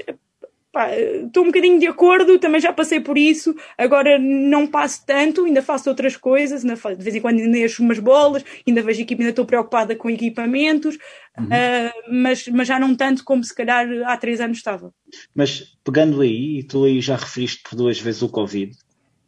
[1.26, 5.62] estou um bocadinho de acordo, também já passei por isso, agora não passo tanto, ainda
[5.62, 9.02] faço outras coisas, ainda faço, de vez em quando ainda encho umas bolas, ainda vejo
[9.02, 10.98] equipa, ainda estou preocupada com equipamentos,
[11.38, 11.46] uhum.
[11.46, 14.94] uh, mas, mas já não tanto como se calhar há três anos estava.
[15.36, 18.72] Mas pegando aí, e tu aí já referiste por duas vezes o Covid,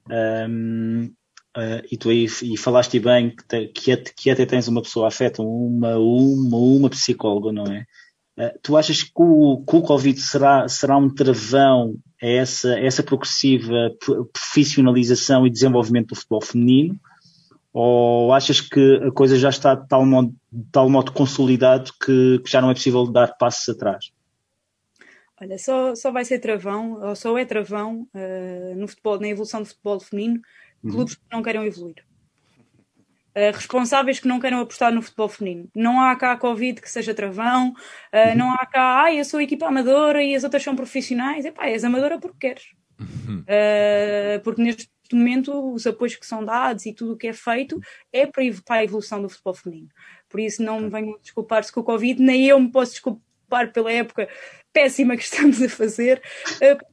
[0.09, 1.11] um,
[1.57, 4.81] uh, e tu aí e falaste bem que, te, que, até, que até tens uma
[4.81, 7.85] pessoa afeta, uma, uma, uma psicóloga, não é?
[8.37, 12.79] Uh, tu achas que o, que o Covid será, será um travão a essa, a
[12.79, 13.91] essa progressiva
[14.33, 16.99] profissionalização e desenvolvimento do futebol feminino?
[17.71, 22.39] Ou achas que a coisa já está de tal modo, de tal modo consolidado que,
[22.39, 24.11] que já não é possível dar passos atrás?
[25.41, 29.61] Olha, só, só vai ser travão, ou só é travão uh, no futebol, na evolução
[29.61, 30.39] do futebol feminino,
[30.81, 31.19] clubes uhum.
[31.19, 31.95] que não queiram evoluir.
[33.35, 35.67] Uh, responsáveis que não queiram apostar no futebol feminino.
[35.75, 39.65] Não há cá Covid que seja travão, uh, não há cá, ah, eu sou equipa
[39.65, 41.43] amadora e as outras são profissionais.
[41.43, 42.63] Epá, és amadora porque queres.
[42.99, 47.79] Uh, porque neste momento os apoios que são dados e tudo o que é feito
[48.11, 49.89] é para, para a evolução do futebol feminino.
[50.29, 53.91] Por isso não me venham desculpar-se com o Covid, nem eu me posso desculpar pela
[53.91, 54.27] época
[54.73, 56.21] péssima que estamos a fazer.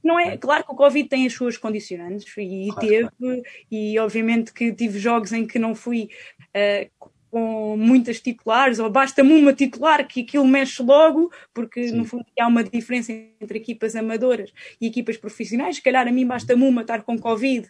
[0.04, 3.42] Não é, claro que o Covid tem as suas condicionantes e claro, teve, claro.
[3.70, 6.08] e obviamente que tive jogos em que não fui
[6.54, 11.96] uh, com muitas titulares, ou basta-me uma titular que aquilo mexe logo, porque Sim.
[11.96, 15.76] no fundo há uma diferença entre equipas amadoras e equipas profissionais.
[15.76, 17.68] Se calhar a mim basta-me uma estar com Covid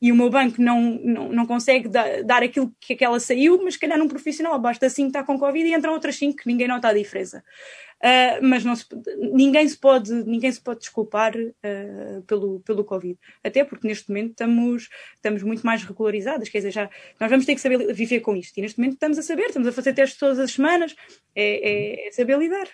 [0.00, 3.74] e o meu banco não, não, não consegue dar, dar aquilo que aquela saiu, mas
[3.74, 6.68] se calhar num profissional basta cinco estar com Covid e entram outras cinco que ninguém
[6.68, 7.42] nota a diferença.
[8.02, 8.86] Uh, mas não se,
[9.18, 13.18] ninguém, se pode, ninguém se pode desculpar uh, pelo, pelo Covid.
[13.44, 17.54] Até porque neste momento estamos, estamos muito mais regularizadas, quer dizer, já, nós vamos ter
[17.54, 18.56] que saber viver com isto.
[18.56, 20.94] E neste momento estamos a saber, estamos a fazer testes todas as semanas,
[21.34, 22.68] é, é, é saber lidar.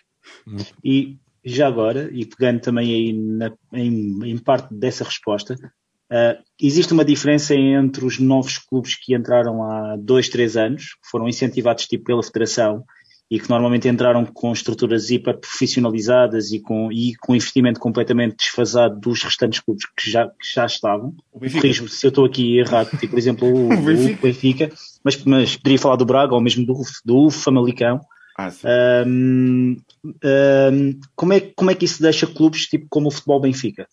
[0.84, 6.92] E já agora, e pegando também aí na, em, em parte dessa resposta, uh, existe
[6.92, 11.86] uma diferença entre os novos clubes que entraram há dois, três anos, que foram incentivados
[11.86, 12.84] tipo pela Federação,
[13.30, 19.00] e que normalmente entraram com estruturas hiper profissionalizadas e com, e com investimento completamente desfasado
[19.00, 21.14] dos restantes clubes que já, que já estavam.
[21.32, 24.72] Corrijo se eu estou aqui errado, tipo, por exemplo, o, o Benfica, o Benfica
[25.06, 28.00] mas, mas poderia falar do Braga ou mesmo do, do Famalicão.
[28.36, 28.50] Ah,
[29.06, 33.88] um, um, como, é, como é que isso deixa clubes tipo como o Futebol Benfica,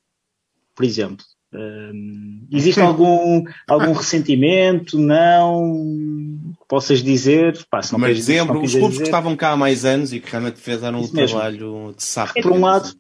[0.75, 1.23] por exemplo?
[1.53, 4.97] Um, existe algum, algum ressentimento?
[4.97, 6.55] Não?
[6.67, 7.57] Possas dizer?
[7.69, 9.03] Pá, se não Mas exemplo, os clubes dizer...
[9.03, 12.41] que estavam cá há mais anos e que realmente fizeram um trabalho de saco.
[12.41, 12.93] Por um, lado,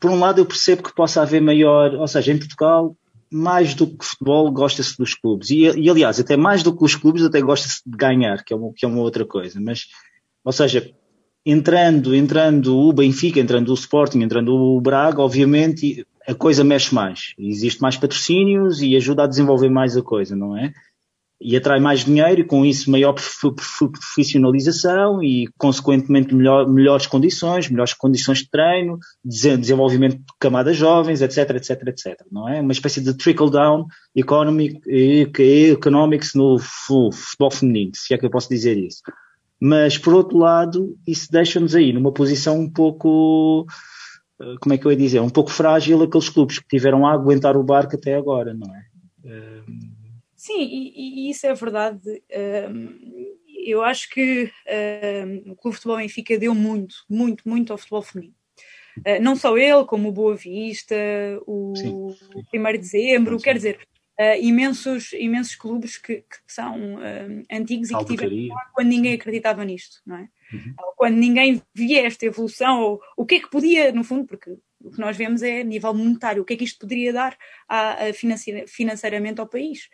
[0.00, 2.96] por um lado, eu percebo que possa haver maior, ou seja, em Portugal,
[3.30, 5.50] mais do que futebol, gosta-se dos clubes.
[5.50, 8.56] E, e, aliás, até mais do que os clubes, até gosta-se de ganhar, que é,
[8.56, 9.60] uma, que é uma outra coisa.
[9.60, 9.86] Mas,
[10.42, 10.90] ou seja,
[11.44, 17.32] entrando, entrando o Benfica, entrando o Sporting, entrando o Braga, obviamente a coisa mexe mais.
[17.38, 20.74] Existe mais patrocínios e ajuda a desenvolver mais a coisa, não é?
[21.40, 27.94] E atrai mais dinheiro e com isso maior profissionalização e consequentemente melhor, melhores condições, melhores
[27.94, 32.20] condições de treino, desenvolvimento de camadas jovens, etc, etc, etc.
[32.30, 32.60] Não é?
[32.60, 34.82] Uma espécie de trickle down economic,
[35.70, 39.00] economics no futebol feminino, se é que eu posso dizer isso.
[39.60, 43.66] Mas por outro lado, isso deixa-nos aí numa posição um pouco
[44.60, 47.56] como é que eu ia dizer, um pouco frágil aqueles clubes que tiveram a aguentar
[47.56, 48.84] o barco até agora, não é?
[50.36, 52.22] Sim, e, e isso é verdade.
[53.66, 54.50] Eu acho que
[55.46, 58.34] o Clube de Futebol Benfica deu muito, muito, muito ao futebol feminino.
[59.04, 60.94] Eh, não só ele, como o Boa Vista,
[61.46, 62.10] o sim,
[62.52, 62.58] sim.
[62.58, 63.44] 1 de dezembro, sim.
[63.44, 63.78] quer dizer,
[64.18, 69.64] uh, imensos, imensos clubes que, que são uh, antigos e que tiveram quando ninguém acreditava
[69.64, 70.28] nisto, não é?
[70.52, 70.74] Uhum.
[70.96, 74.90] Quando ninguém via esta evolução, ou o que é que podia, no fundo, porque o
[74.90, 77.36] que nós vemos é a nível monetário, o que é que isto poderia dar
[77.68, 78.12] a, a
[78.66, 79.88] financeiramente ao país.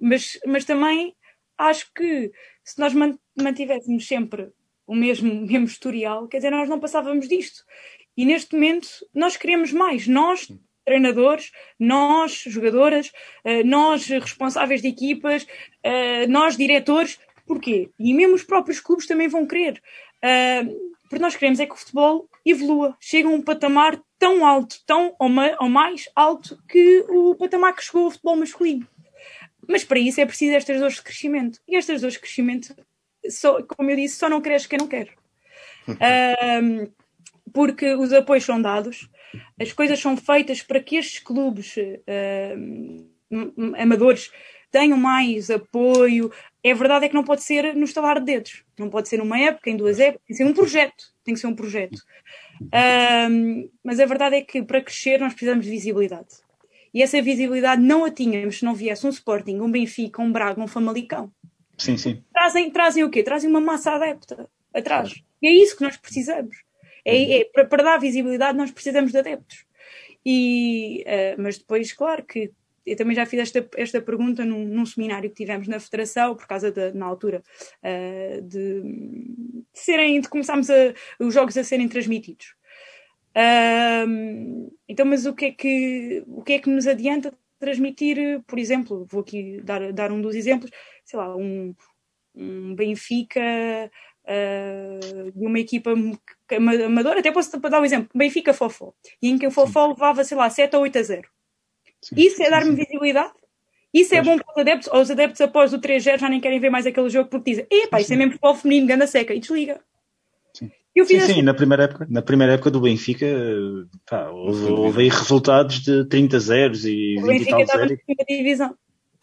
[0.00, 1.14] mas, mas também
[1.58, 2.32] acho que
[2.64, 2.94] se nós
[3.36, 4.50] mantivéssemos sempre
[4.86, 7.64] o mesmo, mesmo historial, quer dizer, nós não passávamos disto.
[8.16, 10.06] E neste momento nós queremos mais.
[10.06, 10.48] Nós
[10.84, 13.10] treinadores, nós, jogadoras,
[13.44, 15.46] eh, nós, responsáveis de equipas,
[15.82, 17.18] eh, nós, diretores.
[17.46, 17.90] Porquê?
[17.98, 19.82] E mesmo os próprios clubes também vão querer.
[20.22, 20.64] Eh,
[21.08, 25.14] porque nós queremos é que o futebol evolua, chegue a um patamar tão alto, tão
[25.18, 25.28] ou
[25.68, 28.86] mais alto que o patamar que chegou ao futebol masculino.
[29.68, 31.60] Mas para isso é preciso estas dores de crescimento.
[31.68, 32.74] E estas dores de crescimento,
[33.28, 35.08] só, como eu disse, só não cresce quem não quer.
[37.52, 39.08] porque os apoios são dados,
[39.60, 43.06] as coisas são feitas para que estes clubes uh,
[43.78, 44.30] amadores
[44.70, 46.32] tenham mais apoio.
[46.62, 49.38] É verdade é que não pode ser no estalar de dedos, não pode ser numa
[49.38, 51.98] época, em duas épocas, tem que ser um projeto, tem que ser um projeto.
[52.62, 56.44] Uh, mas a verdade é que para crescer nós precisamos de visibilidade.
[56.92, 60.62] E essa visibilidade não a tínhamos se não viesse um Sporting, um Benfica, um Braga,
[60.62, 61.32] um Famalicão.
[61.76, 62.22] Sim, sim.
[62.32, 63.22] Trazem, trazem o quê?
[63.22, 65.12] Trazem uma massa adepta atrás.
[65.42, 66.56] E é isso que nós precisamos.
[67.04, 69.64] É, é para, dar visibilidade nós precisamos de adeptos.
[70.24, 72.50] E, uh, mas depois, claro que
[72.86, 76.46] eu também já fiz esta, esta pergunta num, num seminário que tivemos na Federação, por
[76.46, 77.42] causa de, na altura,
[77.82, 82.54] uh, de, de, serem, de começarmos a, os jogos a serem transmitidos.
[83.36, 88.58] Uh, então, mas o que, é que, o que é que nos adianta transmitir, por
[88.58, 90.70] exemplo, vou aqui dar, dar um dos exemplos,
[91.04, 91.74] sei lá, um,
[92.34, 93.40] um Benfica
[94.24, 95.94] uh, de uma equipa
[96.56, 100.36] amadora, até posso dar um exemplo, Benfica Fofó, e em que o Fofó levava, sei
[100.36, 101.28] lá, 7 ou 8 a 0.
[102.02, 103.32] Sim, Isso é dar-me visibilidade?
[103.92, 106.58] Isso é bom para os adeptos, ou os adeptos após o 3-0 já nem querem
[106.58, 109.38] ver mais aquele jogo porque dizem, epá, isso é mesmo futebol feminino, ganda seca, e
[109.38, 109.80] desliga.
[110.52, 110.70] Sim.
[110.94, 113.26] Eu Sim, assim, na primeira época, na primeira época do Benfica,
[114.08, 117.82] pá, houve, houve aí resultados de 30 zeros e o 20 e Benfica tal estava
[117.82, 118.76] na segunda divisão.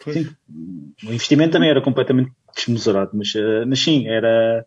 [0.04, 0.30] Sim.
[1.06, 4.66] O investimento também era completamente desmesurado, mas, eh, mas sim, era.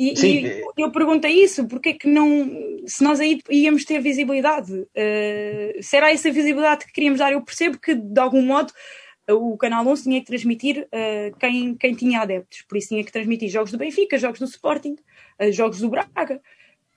[0.00, 0.46] E, Sim.
[0.46, 2.50] e eu perguntei isso, porque é que não,
[2.86, 7.34] se nós aí íamos ter visibilidade, eh, será essa visibilidade que queríamos dar?
[7.34, 8.72] Eu percebo que, de algum modo,
[9.28, 13.12] o Canal 11 tinha que transmitir eh, quem, quem tinha adeptos, por isso tinha que
[13.12, 14.96] transmitir jogos do Benfica, jogos do Sporting,
[15.38, 16.40] eh, jogos do Braga.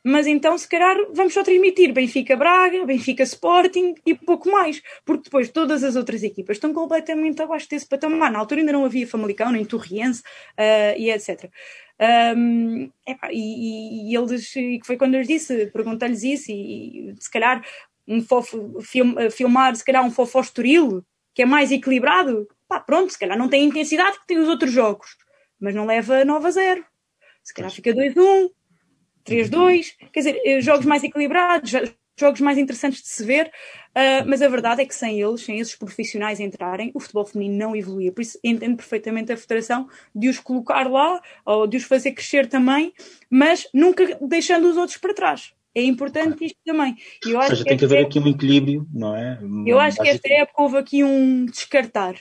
[0.03, 5.81] Mas então, se calhar, vamos só transmitir Benfica-Braga, Benfica-Sporting e pouco mais, porque depois todas
[5.83, 8.29] as outras equipas estão completamente abaixo desse patamar.
[8.29, 10.21] Na altura ainda não havia Famalicão, nem Torriense
[10.57, 11.49] eh, e etc.
[12.35, 12.89] Um,
[13.31, 17.63] e, e eles, e que foi quando eu lhes disse, perguntei-lhes isso, e se calhar
[18.07, 23.11] um fofo, film, filmar, se calhar um fofo Estoril, que é mais equilibrado, pá, pronto,
[23.11, 25.15] se calhar não tem a intensidade que tem os outros jogos,
[25.59, 26.85] mas não leva 9 a 0.
[27.43, 28.49] Se calhar fica 2-1,
[29.23, 33.51] 3-2, quer dizer, eh, jogos mais equilibrados, jo- jogos mais interessantes de se ver,
[33.95, 37.57] ah, mas a verdade é que sem eles, sem esses profissionais entrarem, o futebol feminino
[37.57, 38.11] não evoluía.
[38.11, 42.47] Por isso entendo perfeitamente a Federação de os colocar lá, ou de os fazer crescer
[42.47, 42.93] também,
[43.29, 45.53] mas nunca deixando os outros para trás.
[45.75, 46.95] É importante isto também.
[47.25, 49.39] Eu Ou acho seja, que tem que haver época- aqui um equilíbrio, não é?
[49.65, 52.13] eu acho que esta época houve aqui um descartar.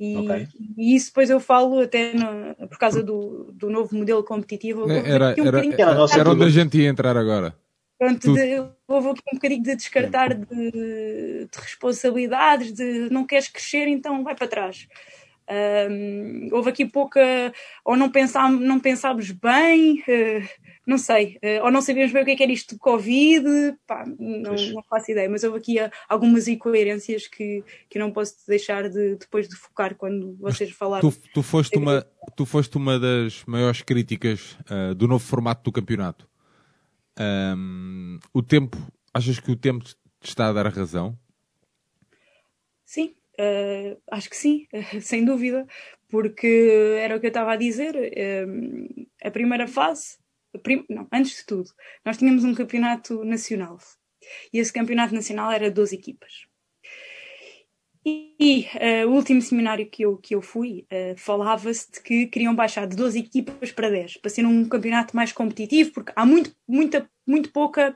[0.00, 0.46] E, Ok.
[0.76, 4.88] e isso depois eu falo até no- por causa do, do novo modelo competitivo.
[4.88, 7.56] Era, um era, Era era onde a gente ia entrar agora.
[7.98, 13.88] Pronto, de, houve aqui um bocadinho de descartar de, de responsabilidades, de não queres crescer,
[13.88, 14.86] então vai para trás.
[15.48, 17.20] Ahm, houve aqui pouca,
[17.84, 20.48] ou não, pensá, não pensámos bem, eh,
[20.88, 23.44] não sei, eh, ou não sabíamos bem o que é que era isto de Covid,
[23.86, 28.36] pá, não, não faço ideia, mas houve aqui ah, algumas incoerências que, que não posso
[28.48, 31.10] deixar de depois de focar quando vocês falaram.
[31.10, 35.72] Tu, tu, foste uma, tu foste uma das maiores críticas ah, do novo formato do
[35.72, 36.26] campeonato.
[37.18, 38.78] Ahm, o tempo,
[39.12, 41.18] achas que o tempo te está a dar razão?
[42.82, 44.66] Sim, eh, acho que sim,
[45.02, 45.66] sem dúvida,
[46.08, 47.94] porque era o que eu estava a dizer.
[47.94, 48.46] eh,
[49.22, 50.27] a primeira fase, a
[50.58, 51.70] prim- não, antes de tudo,
[52.04, 53.78] nós tínhamos um campeonato nacional
[54.52, 56.46] e esse campeonato nacional era 12 equipas.
[58.04, 62.26] E, e, eh, o último seminário que eu, que eu fui eh, falava-se de que
[62.26, 66.24] queriam baixar de 12 equipas para 10, para ser um campeonato mais competitivo, porque há
[66.24, 67.94] muito, muita, muito pouca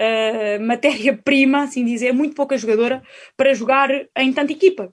[0.00, 3.02] uh, matéria-prima, assim dizer, muito pouca jogadora
[3.36, 4.92] para jogar em tanta equipa.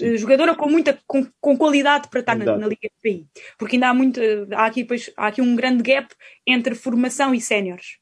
[0.00, 3.26] Uh, jogadora com muita com, com qualidade para estar na, na Liga de PI.
[3.58, 4.20] Porque ainda há muito,
[4.52, 6.14] há aqui, pois, há aqui um grande gap
[6.46, 7.98] entre formação e séniores.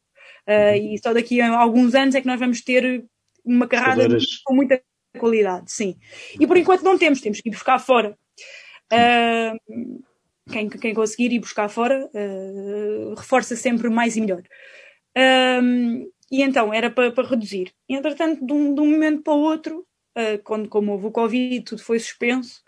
[0.47, 3.05] Uh, E só daqui a alguns anos é que nós vamos ter
[3.45, 4.39] uma carrada Jogadoras.
[4.45, 4.83] com muita
[5.19, 5.97] qualidade, sim.
[6.39, 8.17] E por enquanto não temos, temos que ir buscar fora.
[8.93, 10.03] Uh,
[10.51, 14.43] quem, quem conseguir ir buscar fora uh, reforça sempre mais e melhor.
[16.31, 17.73] E então era para, para reduzir.
[17.89, 19.85] Entretanto, de um, de um momento para o outro,
[20.45, 22.63] quando, como houve o Covid, tudo foi suspenso,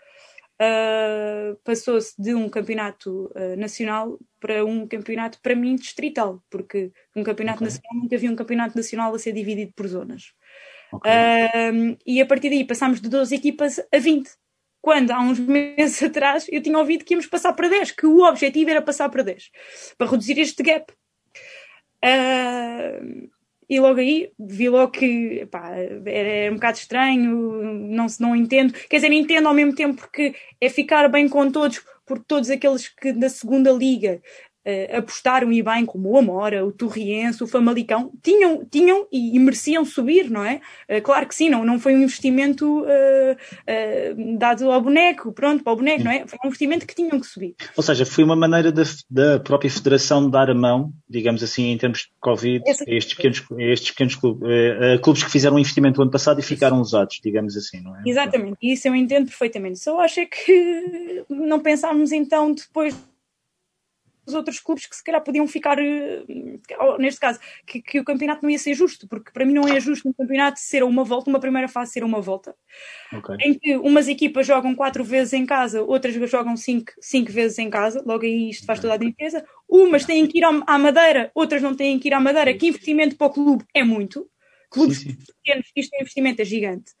[0.61, 7.23] uh, passou-se de um campeonato uh, nacional para um campeonato, para mim, distrital, porque um
[7.23, 7.67] campeonato Ok.
[7.67, 10.33] nacional nunca havia um campeonato nacional a ser dividido por zonas.
[10.91, 11.09] Ok.
[11.11, 14.29] Um, e a partir daí passámos de 12 equipas a 20.
[14.81, 18.23] Quando há uns meses atrás eu tinha ouvido que íamos passar para 10, que o
[18.23, 19.51] objetivo era passar para 10,
[19.97, 20.93] para reduzir este gap.
[22.03, 23.29] Uh,
[23.75, 25.71] e logo aí vi logo que pá,
[26.05, 27.31] era um bocado estranho,
[27.89, 28.73] não, se- não entendo.
[28.89, 32.87] Quer dizer, entendo ao mesmo tempo porque é ficar bem com todos, porque todos aqueles
[32.89, 34.21] que da segunda liga
[34.65, 39.39] uh, apostaram e bem, como o Amora, o Torriense, o Famalicão, tinham, tinham e, e
[39.39, 40.61] mereciam subir, não é?
[40.89, 45.73] Uh, claro que sim, não, não foi um investimento uh, dado ao boneco, pronto, para
[45.73, 46.25] o boneco, não é?
[46.27, 47.55] Foi um investimento que tinham que subir.
[47.75, 51.77] Ou seja, foi uma maneira da, da própria federação dar a mão, digamos assim, em
[51.77, 55.31] termos de Covid, Essa- a estes pequenos, a estes pequenos clubes, eh, a clubes que
[55.31, 58.01] fizeram um investimento o ano passado e ficaram usados, digamos assim, não é?
[58.05, 59.79] Exatamente, isso eu entendo perfeitamente.
[59.79, 62.95] Só acho é que não pensámos então depois
[64.25, 66.23] dos outros clubes que se calhar podiam ficar, eh,
[66.99, 69.79] neste caso, que, que o campeonato não ia ser justo, porque para mim não é
[69.79, 72.55] justo um campeonato ser uma volta, uma primeira fase ser uma volta,
[73.11, 73.35] Ok.
[73.41, 77.69] em que umas equipas jogam quatro vezes em casa, outras jogam cinco, cinco vezes em
[77.69, 79.45] casa, logo aí isto faz toda a diferença.
[79.67, 83.15] Umas têm que ir à Madeira, outras não têm que ir à Madeira, que investimento
[83.15, 84.29] para o clube é muito.
[84.69, 85.17] Clubes Sim, sim.
[85.43, 86.91] pequenos, isto é investimento é gigante.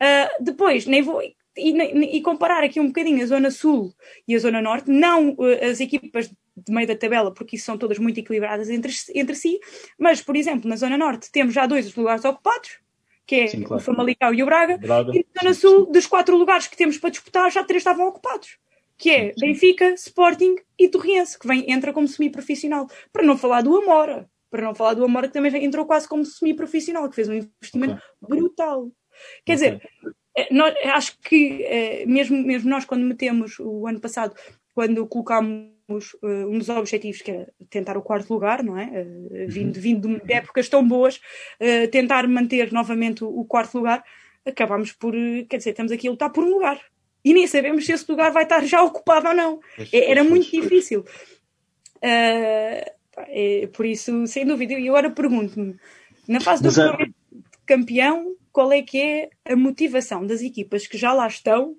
[0.00, 1.22] Ah, depois, nem vou.
[1.22, 3.92] E, e comparar aqui um bocadinho a Zona Sul
[4.28, 6.30] e a Zona Norte, não ah, as equipas
[6.64, 9.60] de meio da tabela, porque isso são todas muito equilibradas entre, entre si,
[9.98, 12.78] mas, por exemplo, na Zona Norte temos já dois lugares ocupados,
[13.26, 13.82] que é Sim, claro.
[13.82, 15.12] o Famalicão e o Braga, Braga.
[15.14, 18.56] e na Zona Sul, dos quatro lugares que temos para disputar, já três estavam ocupados.
[18.96, 22.88] Que é Benfica, Sporting e Torriense, que vem, entra como semi-profissional.
[23.12, 24.28] Para não falar do Amora.
[24.50, 28.02] Para não falar do Amora, que também entrou quase como semi-profissional, que fez um investimento
[28.20, 28.90] brutal.
[29.44, 29.82] Quer dizer,
[30.36, 34.34] eh, nós, acho que eh, mesmo, mesmo nós, quando metemos o ano passado,
[34.74, 38.90] quando colocámos um dos objetivos, que era tentar o quarto lugar, não é?
[38.92, 41.20] Eh, vindo, vindo de épocas tão boas,
[41.58, 44.04] eh, tentar manter novamente o, quarto lugar,
[44.44, 46.78] acabámos por, eh, quer dizer, estamos aqui a lutar por um lugar.
[47.24, 49.60] E nem sabemos se esse lugar vai estar já ocupado ou não.
[49.92, 51.04] É- Era muito difícil.
[52.00, 54.74] É, por isso, sem dúvida.
[54.74, 55.74] E agora pergunto-me,
[56.28, 57.10] na fase do Mas,
[57.66, 61.76] campeão, qual é que é a motivação das equipas que já lá estão?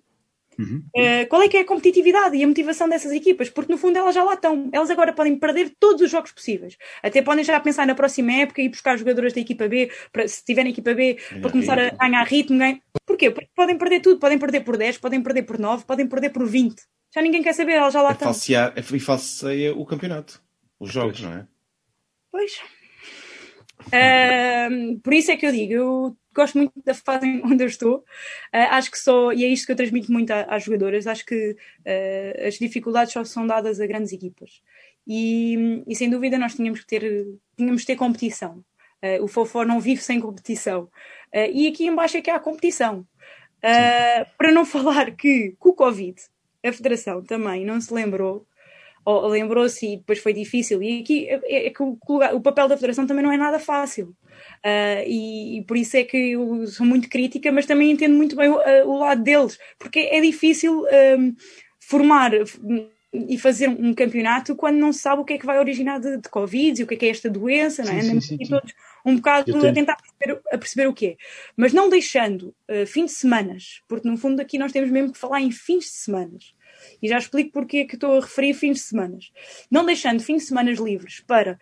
[0.60, 0.84] Uhum.
[0.93, 3.49] Ah, qual é que é a competitividade e a motivação dessas equipas?
[3.49, 4.70] Porque no fundo elas já lá estão.
[4.74, 6.76] Elas agora podem perder todos os jogos possíveis.
[7.01, 10.43] Até podem já pensar na próxima época e buscar jogadores da equipa B, para, se
[10.43, 11.97] tiverem equipa B, para começar a ritmo.
[11.97, 12.57] ganhar ritmo.
[12.60, 12.80] Ganhar...
[13.05, 13.32] Porquê?
[13.32, 14.20] Porque podem perder tudo.
[14.20, 16.76] Podem perder por 10, podem perder por 9, podem perder por 20.
[17.16, 18.26] Já ninguém quer saber, elas já lá É estão.
[18.28, 20.41] falsear, é, e falseia o campeonato.
[20.80, 21.47] Os jogos, não é?
[22.32, 22.51] Pois.
[23.93, 28.03] Ahm, por isso é que eu digo, eu gosto muito da fase onde eu estou.
[28.51, 31.55] Ah, acho que só, e é isto que eu transmito muito às jogadoras, acho que
[31.85, 34.61] ah, as dificuldades só são dadas a grandes equipas.
[35.07, 37.27] E, e, sem dúvida nós tínhamos que ter,
[37.57, 38.63] tínhamos que ter competição.
[39.01, 40.89] Ah, o Fofó não vive sem competição.
[41.33, 43.05] E aqui embaixo é que há competição.
[44.37, 46.19] Para não falar que com o Covid
[46.65, 48.45] a Federação também não se lembrou
[49.06, 50.82] ou lembrou-se e depois foi difícil.
[50.84, 51.97] E aqui é, é que o,
[52.34, 54.16] o papel da Federação também não é nada fácil.
[54.64, 58.36] Ah, e, e por isso é que eu sou muito crítica, mas também entendo muito
[58.36, 61.34] bem o, ah, o lado deles, porque é difícil ahm,
[61.80, 62.32] formar
[63.12, 66.18] e fazer um campeonato quando não se sabe o que é que vai originar de,
[66.18, 67.95] de Covid e o que é que é esta doença, não é?
[67.95, 68.52] Sim, sim, Andamos sim, aqui sim.
[68.52, 68.74] todos
[69.06, 71.18] um bocado a tentar perceber, a perceber o que é.
[71.56, 75.18] Mas não deixando ah, fim de semanas, porque no fundo aqui nós temos mesmo que
[75.18, 76.54] falar em fins de semanas.
[77.01, 79.32] E já explico porque é que estou a referir fins de semanas.
[79.69, 81.59] Não deixando fins de semanas livres para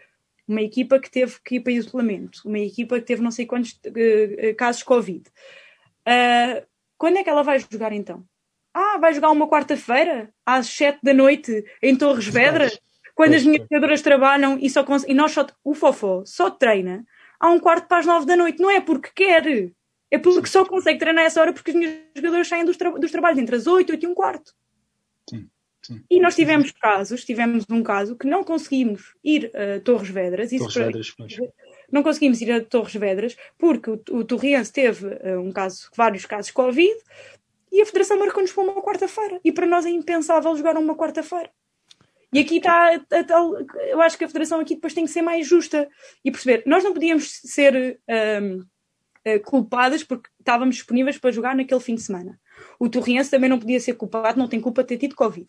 [0.47, 3.77] uma equipa que teve que ir para isolamento, uma equipa que teve não sei quantos
[3.83, 5.23] eh, casos Covid.
[6.05, 6.63] Ah,
[6.97, 8.23] quando é que ela vai jogar então?
[8.73, 12.79] Ah, vai jogar uma quarta-feira, às sete da noite, em Torres Vedras,
[13.13, 17.03] quando as minhas jogadoras trabalham e, só e nós só, o Fofó só treina
[17.39, 18.61] a um quarto para as nove da noite.
[18.61, 19.71] Não é porque quer,
[20.09, 23.11] é porque só consegue treinar essa hora porque as minhas jogadoras saem dos, tra- dos
[23.11, 24.53] trabalhos entre as oito, oito e um quarto.
[25.87, 26.03] Sim.
[26.09, 30.49] E nós tivemos casos, tivemos um caso que não conseguimos ir a Torres Vedras.
[30.49, 31.37] Torres para- Vedras, pois.
[31.91, 36.25] não conseguimos ir a Torres Vedras porque o, o Torriense teve eh, um caso, vários
[36.25, 36.93] casos Covid
[37.71, 39.39] e a Federação marcou-nos para uma quarta-feira.
[39.43, 41.49] E para nós é impensável jogar uma quarta-feira.
[42.33, 43.55] E aqui está a, tal.
[43.89, 45.87] Eu acho que a Federação aqui depois tem que ser mais justa
[46.23, 46.63] e perceber.
[46.65, 48.59] Nós não podíamos ser ahm,
[49.23, 52.37] eh, culpadas porque estávamos disponíveis para jogar naquele fim de semana.
[52.79, 55.47] O Torriense também não podia ser culpado, não tem culpa de ter tido Covid.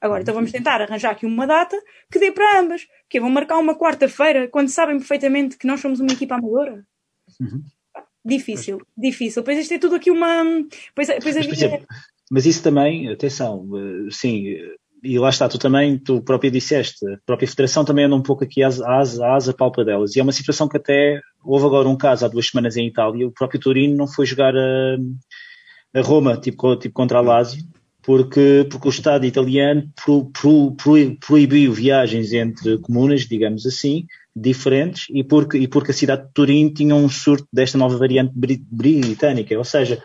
[0.00, 1.76] Agora, então vamos tentar arranjar aqui uma data
[2.10, 2.86] que dê para ambas.
[3.08, 6.84] Que é, vão marcar uma quarta-feira quando sabem perfeitamente que nós somos uma equipa amadora.
[7.40, 7.62] Uhum.
[8.24, 9.42] Difícil, difícil.
[9.42, 10.44] Pois isto é tudo aqui uma.
[10.94, 11.86] Pois, pois Mas, havia- exemplo,
[12.30, 17.06] mas isso também, atenção, eh, sim, eh, e lá está, tu também, tu próprio disseste,
[17.06, 20.16] a própria Federação também anda um pouco aqui às, às, às a palpa delas.
[20.16, 23.28] E é uma situação que até houve agora um caso há duas semanas em Itália,
[23.28, 24.96] o próprio Torino não foi jogar a,
[25.94, 27.62] a Roma, tipo, tipo contra a Lazio,
[28.02, 35.06] porque, porque o Estado italiano pro, pro, pro, proibiu viagens entre comunas, digamos assim, diferentes,
[35.10, 38.64] e porque, e porque a cidade de Turim tinha um surto desta nova variante bri-
[38.70, 40.00] britânica, ou seja,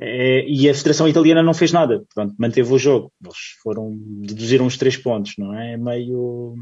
[0.00, 3.12] é, e a Federação Italiana não fez nada, pronto, manteve o jogo.
[3.24, 5.72] Eles foram, deduziram os três pontos, não é?
[5.72, 6.54] É meio.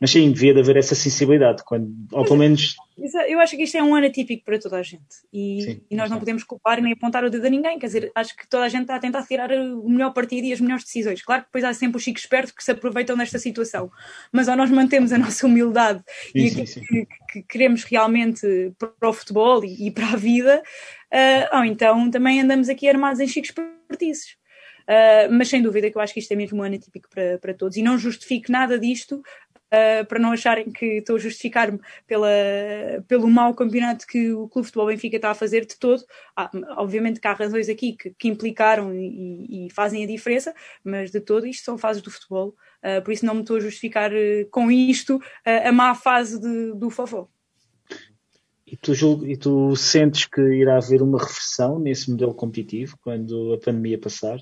[0.00, 2.76] Mas sim, devia de haver essa sensibilidade, quando, ou pelo menos.
[2.98, 5.80] Isso- Eu acho que isto é um ano atípico para toda a gente e, Sim,
[5.90, 7.78] e nós não podemos culpar nem apontar o dedo a ninguém.
[7.78, 10.52] Quer dizer, acho que toda a gente está a tentar tirar o melhor partido e
[10.52, 11.22] as melhores decisões.
[11.22, 13.90] Claro que depois há sempre os chicos espertos que se aproveitam desta situação,
[14.32, 16.02] mas ou nós mantemos a nossa humildade
[16.34, 16.86] e Sim, aquilo sim, sim.
[16.86, 20.62] Que, que queremos realmente para o futebol e, e para a vida,
[21.12, 24.36] ah, ou então também andamos aqui armados em chicos espertices.
[24.84, 27.38] Uh, mas sem dúvida que eu acho que isto é mesmo um ano atípico para,
[27.38, 29.22] para todos e não justifico nada disto
[29.74, 32.28] uh, para não acharem que estou a justificar-me pela,
[33.08, 36.02] pelo mau campeonato que o Clube de Futebol Benfica está a fazer de todo.
[36.36, 41.10] Ah, obviamente que há razões aqui que, que implicaram e, e, fazem a diferença, mas
[41.10, 44.12] de todo isto são fases do futebol, uh, por isso não me estou a justificar
[44.12, 47.28] uh, com isto a má fase de, do Fofó.
[48.66, 48.92] E tu,
[49.26, 54.38] e tu sentes que irá haver uma reversão nesse modelo competitivo quando a pandemia passar?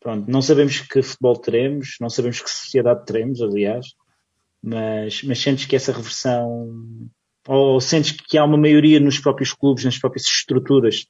[0.00, 3.86] Pronto, não sabemos que futebol teremos, não sabemos que sociedade teremos, aliás,
[4.62, 7.08] mas, mas sentes que essa reversão
[7.46, 11.06] Ou sentes que há uma maioria nos próprios clubes, nas próprias estruturas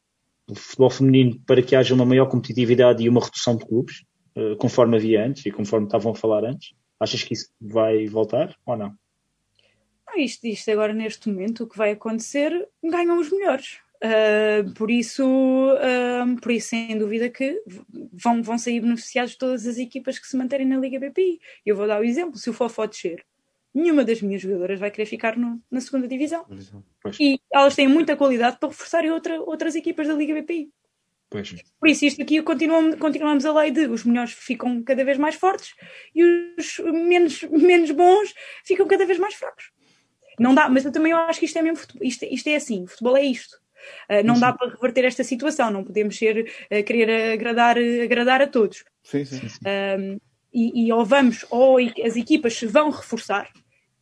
[0.46, 4.02] do futebol feminino para que haja uma maior competitividade e uma redução de clubes,
[4.36, 6.74] uh, conforme havia antes e conforme estavam a falar antes?
[7.00, 8.94] Achas que isso vai voltar ou não?
[10.06, 12.50] Ah, isto, isto agora, neste momento, o que vai acontecer,
[12.82, 13.78] ganham os melhores.
[14.02, 17.60] Uh, por isso, uh, por isso, sem dúvida que
[18.12, 21.40] vão, vão sair beneficiados todas as equipas que se manterem na Liga BPI.
[21.66, 23.24] Eu vou dar o exemplo, se o Fofó descer,
[23.74, 26.44] nenhuma das minhas jogadoras vai querer ficar no, na segunda divisão.
[27.02, 27.18] Pois.
[27.20, 30.70] E elas têm muita qualidade para reforçarem outra, outras equipas da Liga BPI.
[31.30, 31.54] Pois.
[31.78, 35.34] Por isso, isto aqui continuamos, continuamos a lei de os melhores ficam cada vez mais
[35.34, 35.74] fortes
[36.14, 36.24] e
[36.58, 39.70] os menos, menos bons ficam cada vez mais fracos.
[40.38, 42.86] Não dá, mas eu também acho que isto é mesmo isto, isto é assim, o
[42.86, 43.58] futebol é isto.
[44.10, 44.40] Uh, não sim.
[44.40, 48.84] dá para reverter esta situação, não podemos ser, uh, querer agradar, agradar a todos.
[49.02, 49.58] Sim, sim, sim.
[49.60, 50.20] Uh,
[50.52, 53.50] e, e ou vamos, ou as equipas se vão reforçar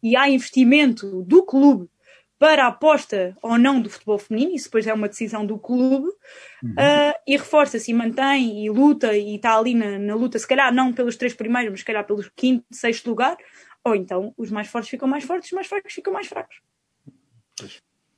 [0.02, 1.88] e há investimento do clube
[2.38, 6.06] para a aposta ou não do futebol feminino, isso depois é uma decisão do clube,
[6.62, 6.72] uhum.
[6.72, 10.72] uh, e reforça-se e mantém e luta e está ali na, na, luta, se calhar
[10.72, 13.36] não pelos três primeiros, mas se calhar pelos quinto, sexto lugar,
[13.82, 16.60] ou então os mais fortes ficam mais fortes, os mais fracos ficam mais fracos.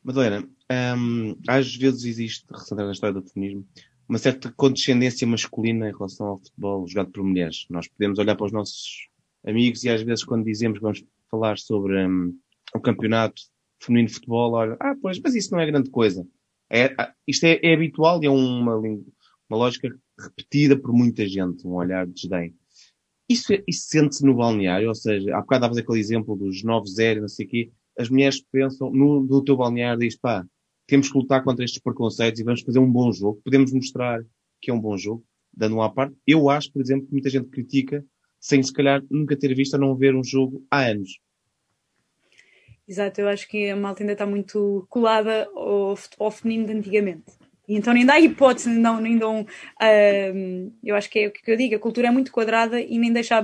[0.02, 0.48] Madalena,
[0.96, 3.68] um, às vezes existe, recentemente na história do feminismo,
[4.08, 7.66] uma certa condescendência masculina em relação ao futebol jogado por mulheres.
[7.68, 9.08] Nós podemos olhar para os nossos
[9.44, 12.34] amigos e às vezes quando dizemos que vamos falar sobre um,
[12.74, 13.42] o campeonato
[13.80, 16.26] feminino de futebol, olha, ah, pois, mas isso não é grande coisa.
[16.70, 19.02] É, ah, isto é, é habitual e é uma, uma
[19.50, 19.88] lógica
[20.18, 22.54] repetida por muita gente, um olhar de desdém.
[23.28, 27.20] Isso, é, isso sente-se no balneário, ou seja, há bocado davas aquele exemplo dos 9-0,
[27.20, 30.46] não sei o quê, as mulheres pensam no, no teu balneário diz, pá,
[30.88, 33.40] temos que lutar contra estes preconceitos e vamos fazer um bom jogo.
[33.44, 34.24] Podemos mostrar
[34.60, 35.22] que é um bom jogo,
[35.54, 36.16] dando uma parte.
[36.26, 38.04] Eu acho, por exemplo, que muita gente critica
[38.40, 41.20] sem se calhar nunca ter visto ou não ver um jogo há anos.
[42.88, 47.37] Exato, eu acho que a malta ainda está muito colada ao futebol feminino de antigamente.
[47.68, 49.42] Então nem dá hipótese, não, nem dão.
[49.42, 52.98] Uh, eu acho que é o que eu digo, a cultura é muito quadrada e
[52.98, 53.38] nem deixa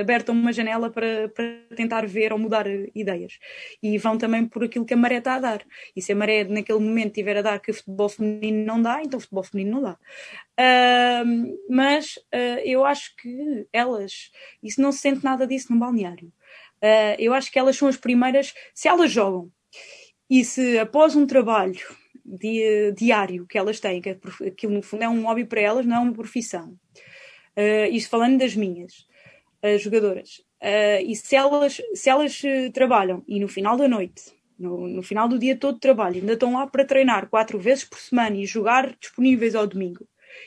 [0.00, 1.44] aberta uma janela para, para
[1.74, 3.38] tentar ver ou mudar ideias.
[3.82, 5.62] E vão também por aquilo que a maré está a dar.
[5.96, 9.02] E se a maré naquele momento estiver a dar que o futebol feminino não dá,
[9.02, 9.98] então o futebol feminino não dá.
[10.60, 14.30] Uh, mas uh, eu acho que elas,
[14.62, 16.28] isso não se sente nada disso no balneário.
[16.82, 19.50] Uh, eu acho que elas são as primeiras, se elas jogam
[20.28, 21.80] e se após um trabalho
[22.24, 24.10] di diário que elas têm, que
[24.46, 26.76] aquilo no fundo é um hobby para elas, não é uma profissão.
[27.56, 29.06] Uh, isto falando das minhas
[29.62, 30.38] uh, jogadoras.
[30.60, 32.40] Uh, e se elas, se elas
[32.72, 36.34] trabalham e no final da noite, no, no, final do dia todo de trabalho, ainda
[36.34, 40.06] estão lá para treinar quatro vezes por semana e jogar disponíveis ao domingo,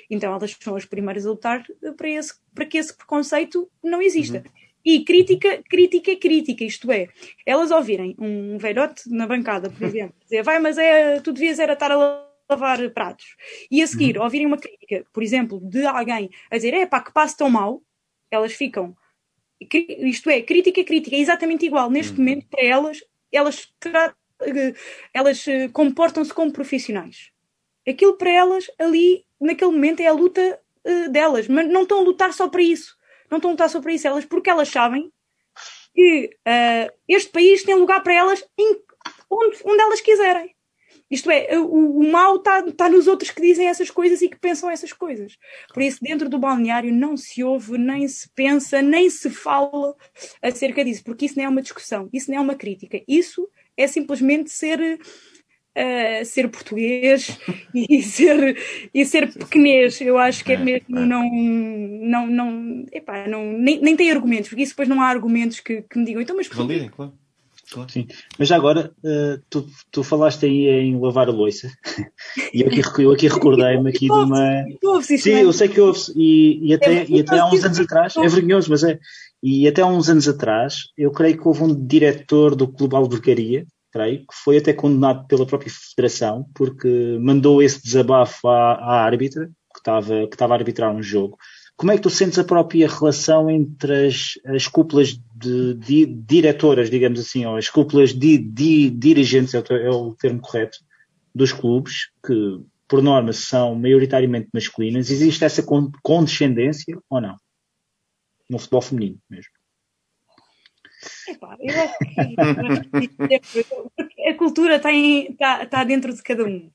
[0.09, 1.65] então elas são as primeiras a lutar
[1.97, 4.38] para, esse, para que esse preconceito não exista.
[4.38, 4.62] Uhum.
[4.86, 7.07] E crítica, crítica é crítica, isto é,
[7.45, 11.71] elas ouvirem um velhote na bancada, por exemplo, dizer, vai, mas é, tu devias era
[11.71, 13.38] estar a lavar pratos.
[13.71, 14.23] E a seguir, uhum.
[14.23, 17.81] ouvirem uma crítica, por exemplo, de alguém a dizer, é pá, que passo tão mal,
[18.29, 18.93] elas ficam,
[19.61, 21.89] isto é, crítica, crítica, é exatamente igual.
[21.89, 22.17] Neste uhum.
[22.19, 22.99] momento, para elas,
[23.31, 23.73] elas,
[25.13, 27.31] elas eh, comportam-se como profissionais.
[27.88, 32.03] Aquilo para elas, ali, naquele momento, é a luta uh, delas, mas não estão a
[32.03, 32.97] lutar só para isso
[33.34, 35.11] não estão a lutar sobre isso elas, porque elas sabem
[35.93, 38.79] que uh, este país tem lugar para elas em,
[39.29, 40.55] onde, onde elas quiserem.
[41.09, 44.39] Isto é, o, o mal está tá nos outros que dizem essas coisas e que
[44.39, 45.38] pensam essas coisas.
[45.71, 49.95] Por isso, dentro do balneário não se ouve, nem se pensa, nem se fala
[50.41, 53.03] acerca disso, porque isso não é uma discussão, isso não é uma crítica.
[53.07, 54.99] Isso é simplesmente ser
[55.78, 57.38] uh, ser português
[57.74, 58.57] e ser,
[58.93, 59.99] e ser pequenês.
[60.01, 61.05] Eu acho que é, é mesmo é.
[61.05, 61.30] não.
[61.32, 65.82] não, não, epá, não nem, nem tem argumentos, porque isso depois não há argumentos que,
[65.82, 66.21] que me digam.
[66.21, 67.13] Então, mas Validem, claro.
[67.71, 67.89] Claro.
[67.89, 68.07] Sim.
[68.38, 71.71] Mas já agora, uh, tu, tu falaste aí em lavar a louça
[72.53, 74.63] e eu aqui, eu aqui recordei-me aqui de uma.
[75.01, 78.28] Sim, eu sei que houve e, e até, e até há uns anos atrás, é
[78.28, 78.99] vergonhoso, mas é.
[79.41, 83.65] E até há uns anos atrás, eu creio que houve um diretor do Clube Albergaria
[83.93, 89.45] creio, que foi até condenado pela própria Federação, porque mandou esse desabafo à, à árbitra,
[89.71, 91.37] que estava, que estava a arbitrar um jogo.
[91.77, 96.89] Como é que tu sentes a própria relação entre as, as cúpulas de, de, diretoras,
[96.89, 100.77] digamos assim, ou as cúpulas de, de dirigentes, é o, é o termo correto,
[101.33, 105.63] dos clubes, que por norma são maioritariamente masculinas, existe essa
[106.03, 107.37] condescendência ou não?
[108.49, 109.51] No futebol feminino mesmo.
[111.27, 111.97] Epá, eu acho
[114.09, 114.91] que a cultura está,
[115.63, 116.71] está dentro de cada um.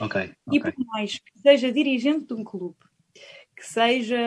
[0.00, 2.76] Okay, e por mais que seja dirigente de um clube,
[3.56, 4.18] que seja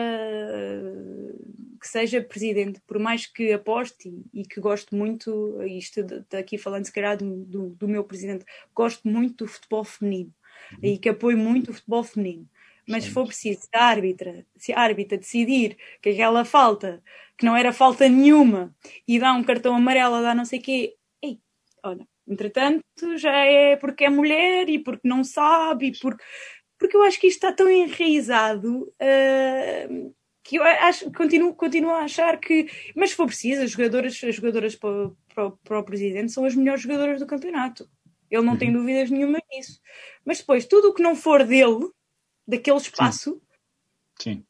[1.80, 6.58] que seja presidente, por mais que aposte e, e que goste muito, isto está aqui
[6.58, 8.44] falando se calhar do, do, do, meu presidente,
[8.74, 10.34] gosto muito do futebol feminino
[10.72, 10.78] uhum.
[10.82, 12.48] e que apoio muito o futebol feminino.
[12.86, 13.08] Mas Sim.
[13.08, 17.02] se for preciso, se a árbitra, se a árbitra decidir que aquela falta,
[17.38, 18.74] que não era falta nenhuma,
[19.06, 21.38] e dá um cartão amarelo, dá não sei o quê, ei,
[21.84, 22.82] olha, entretanto
[23.16, 26.24] já é porque é mulher e porque não sabe, e porque,
[26.76, 32.02] porque eu acho que isto está tão enraizado uh, que eu acho, continuo, continuo a
[32.04, 36.32] achar que, mas se for preciso, as jogadoras, as jogadoras para, para, para o presidente
[36.32, 37.88] são as melhores jogadoras do campeonato.
[38.30, 38.58] Ele não uhum.
[38.58, 39.80] tem dúvidas nenhuma disso.
[40.24, 41.90] Mas depois, tudo o que não for dele,
[42.46, 43.40] daquele espaço, Sim.
[44.20, 44.44] Sim.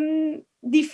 [0.00, 0.42] Um,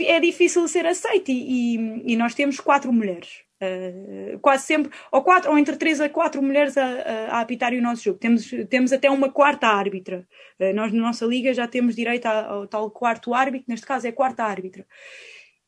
[0.01, 1.31] é difícil ser aceito.
[1.31, 3.43] E, e, e, nós temos quatro mulheres.
[3.63, 7.75] Uh, quase sempre, ou, quatro, ou entre três a quatro mulheres a, a, a apitar
[7.75, 8.19] o nosso jogo.
[8.19, 10.27] Temos, temos até uma quarta árbitra.
[10.59, 14.13] Uh, nós, na nossa liga, já temos direito ao tal quarto árbitro, neste caso é
[14.13, 14.87] quarta árbitra.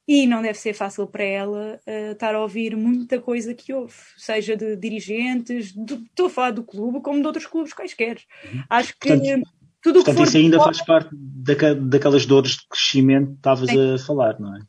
[0.09, 3.95] E não deve ser fácil para ela uh, estar a ouvir muita coisa que houve,
[4.17, 8.19] seja de dirigentes, estou a falar do clube, como de outros clubes quaisquer.
[8.45, 8.65] Uhum.
[8.69, 9.09] Acho que.
[9.09, 13.37] Portanto, tudo Portanto, que for isso ainda faz parte daca, daquelas dores de crescimento que
[13.37, 14.61] estavas a falar, não é?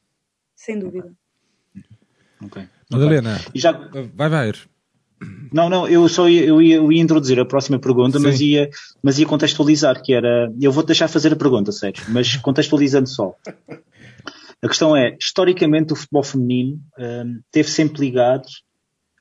[0.56, 1.14] Sem dúvida.
[2.42, 2.68] Ok.
[2.92, 3.62] Madalena, okay.
[3.62, 3.72] já...
[4.14, 4.52] vai, vai.
[5.54, 8.70] Não, não, eu só ia, eu ia, eu ia introduzir a próxima pergunta, mas ia,
[9.02, 13.36] mas ia contextualizar, que era, eu vou-te deixar fazer a pergunta, Sérgio, mas contextualizando só.
[14.62, 18.48] A questão é, historicamente o futebol feminino um, teve sempre ligado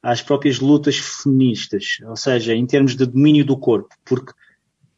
[0.03, 4.33] às próprias lutas feministas, ou seja, em termos de domínio do corpo, porque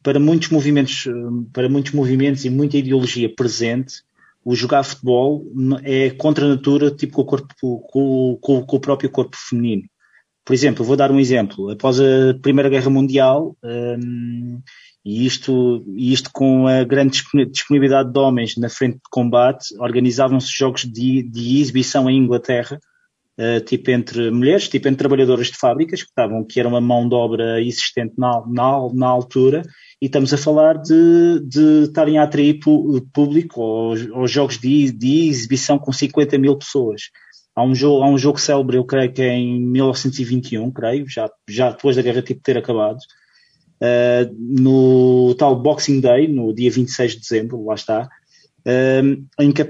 [0.05, 1.09] para muitos movimentos,
[1.51, 4.03] para muitos movimentos e muita ideologia presente,
[4.45, 5.43] o jogar futebol
[5.83, 9.85] é contra a natura, tipo com o, corpo, com, com, com o próprio corpo feminino.
[10.45, 11.71] Por exemplo, vou dar um exemplo.
[11.71, 14.61] Após a Primeira Guerra Mundial, um,
[15.03, 20.83] e isto, isto com a grande disponibilidade de homens na frente de combate, organizavam-se jogos
[20.83, 22.79] de, de exibição em Inglaterra,
[23.39, 27.09] uh, tipo entre mulheres, tipo entre trabalhadoras de fábricas, que, estavam, que era uma mão
[27.09, 29.62] de obra existente na, na, na altura,
[30.01, 32.59] e estamos a falar de, de estarem a atrair
[33.12, 37.03] público aos, aos jogos de, de, exibição com 50 mil pessoas.
[37.57, 41.30] Há um jogo, há um jogo célebre, eu creio que é em 1921, creio, já,
[41.49, 47.12] já depois da guerra tipo ter acabado, uh, no tal Boxing Day, no dia 26
[47.12, 48.09] de dezembro, lá está,
[48.67, 49.27] um,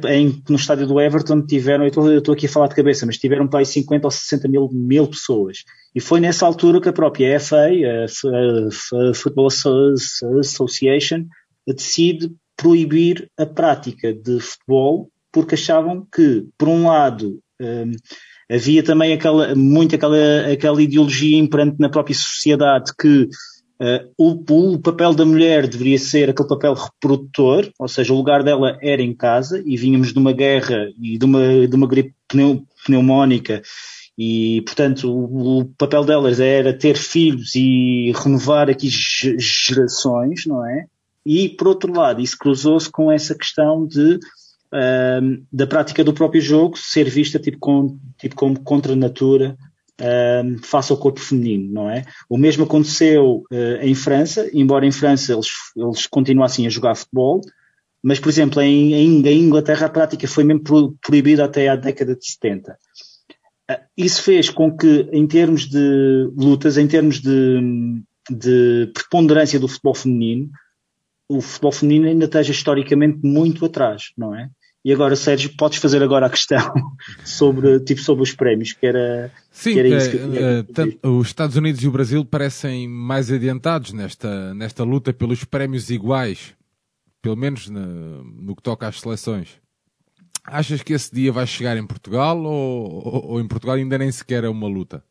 [0.09, 3.49] em, no estádio do Everton tiveram, eu estou aqui a falar de cabeça, mas tiveram
[3.49, 5.65] para aí 50 ou 60 mil, mil pessoas.
[5.95, 9.49] E foi nessa altura que a própria FA, a, a Football
[10.41, 11.25] Association,
[11.67, 17.91] decide proibir a prática de futebol porque achavam que, por um lado, um,
[18.49, 23.29] havia também aquela, muito aquela, aquela ideologia imperante na própria sociedade que
[23.81, 28.45] Uh, o, o, papel da mulher deveria ser aquele papel reprodutor, ou seja, o lugar
[28.45, 32.15] dela era em casa e vínhamos de uma guerra e de uma, de uma gripe
[32.29, 33.63] pneu, pneumónica
[34.17, 40.87] e, portanto, o, o, papel delas era ter filhos e renovar aqui gerações, não é?
[41.27, 46.41] E, por outro lado, isso cruzou-se com essa questão de uh, da prática do próprio
[46.41, 49.57] jogo ser vista tipo, com, tipo como contra a natura
[50.01, 52.05] um, face ao corpo feminino, não é?
[52.29, 57.41] O mesmo aconteceu uh, em França, embora em França eles, eles continuassem a jogar futebol,
[58.03, 60.63] mas, por exemplo, em, em, em Inglaterra a prática foi mesmo
[61.01, 62.73] proibida até à década de 70.
[62.73, 62.77] Uh,
[63.71, 69.69] ah, isso fez com que, em termos de lutas, em termos de, de preponderância do
[69.69, 70.51] futebol feminino,
[71.29, 74.51] o futebol feminino ainda esteja historicamente muito atrás, não é?
[74.85, 76.75] E agora, Sérgio, podes fazer agora a questão
[77.25, 81.29] sobre, tipo, sobre os prémios, que era, Sim, que era isso que uh, uh, os
[81.29, 86.55] Estados Unidos e o Brasil parecem mais adiantados nesta, nesta luta pelos prémios iguais,
[87.23, 89.59] pelo menos no, no que toca às seleções.
[90.45, 94.13] Achas que esse dia vai chegar em Portugal ou, ou, ou em Portugal ainda nem
[94.13, 95.03] sequer é uma luta?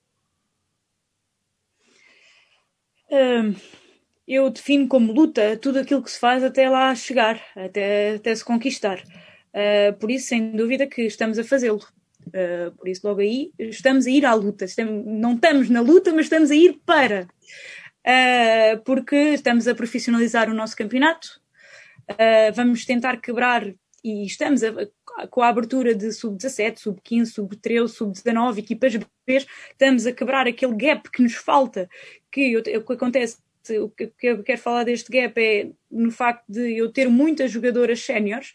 [3.12, 3.56] Um,
[4.28, 8.46] eu defino como luta tudo aquilo que se faz até lá chegar, até, até se
[8.46, 9.02] conquistar.
[9.54, 11.86] Uh, por isso, sem dúvida, que estamos a fazê-lo.
[12.28, 14.66] Uh, por isso, logo aí, estamos a ir à luta.
[14.66, 17.28] Estamos, não estamos na luta, mas estamos a ir para.
[18.06, 21.42] Uh, porque estamos a profissionalizar o nosso campeonato.
[22.56, 23.74] vamos tentar quebrar,
[24.04, 24.74] e estamos a,
[25.30, 29.38] com a abertura de sub-17, sub-15, sub-13, sub-19, equipas B,
[29.72, 31.90] estamos a quebrar aquele gap que nos falta,
[32.30, 33.38] que o que acontece
[33.80, 38.02] o que eu quero falar deste gap é no facto de eu ter muitas jogadoras
[38.02, 38.54] séniores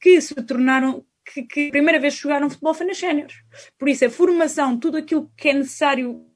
[0.00, 3.36] que se tornaram, que, que a primeira vez jogaram futebol foi nas séniores.
[3.78, 6.26] Por isso, a formação, tudo aquilo que é necessário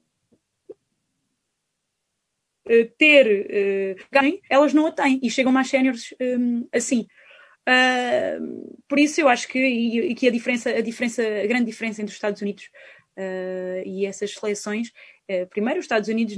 [2.67, 7.07] uh, ter ganho, elas não a têm e chegam mais séniores um, assim.
[7.67, 11.65] Uh, por isso eu acho que, e, e, que a diferença, a diferença, a grande
[11.65, 12.69] diferença entre os Estados Unidos
[13.17, 14.89] uh, e essas seleções,
[15.29, 16.35] uh, primeiro os Estados Unidos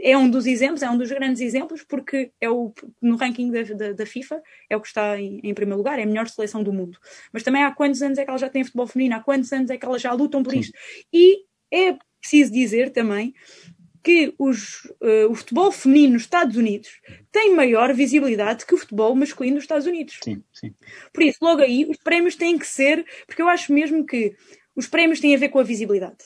[0.00, 3.62] é um dos exemplos, é um dos grandes exemplos, porque é o, no ranking da,
[3.62, 6.62] da, da FIFA é o que está em, em, primeiro lugar, é a melhor seleção
[6.62, 6.98] do mundo.
[7.32, 9.70] Mas também há quantos anos é que ela já tem futebol feminino, há quantos anos
[9.70, 10.60] é que elas já lutam por Sim.
[10.60, 10.78] isto.
[11.12, 13.34] E é preciso dizer também
[14.04, 17.00] que os, uh, o futebol feminino nos Estados Unidos
[17.32, 20.18] tem maior visibilidade que o futebol masculino nos Estados Unidos.
[20.22, 20.74] Sim, sim.
[21.10, 24.36] Por isso, logo aí, os prémios têm que ser, porque eu acho mesmo que
[24.76, 26.24] os prémios têm a ver com a visibilidade.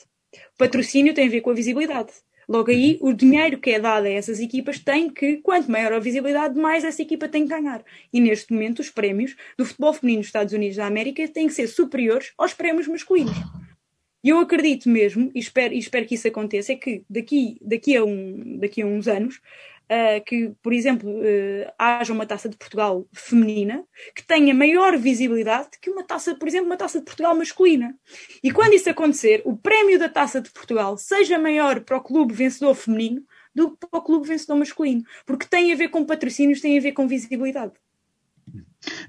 [0.53, 2.11] O patrocínio tem a ver com a visibilidade.
[2.47, 5.99] Logo aí, o dinheiro que é dado a essas equipas tem que, quanto maior a
[5.99, 7.83] visibilidade, mais essa equipa tem que ganhar.
[8.11, 11.53] E neste momento, os prémios do futebol feminino nos Estados Unidos da América têm que
[11.53, 13.35] ser superiores aos prémios masculinos.
[14.23, 17.95] E eu acredito mesmo, e espero, e espero que isso aconteça, é que daqui, daqui,
[17.95, 19.39] a, um, daqui a uns anos,
[19.89, 23.83] uh, que, por exemplo, uh, haja uma taça de Portugal feminina
[24.15, 27.95] que tenha maior visibilidade que uma taça, por exemplo, uma taça de Portugal masculina.
[28.43, 32.33] E quando isso acontecer, o prémio da taça de Portugal seja maior para o clube
[32.33, 33.23] vencedor feminino
[33.53, 35.03] do que para o clube vencedor masculino.
[35.25, 37.73] Porque tem a ver com patrocínios, tem a ver com visibilidade.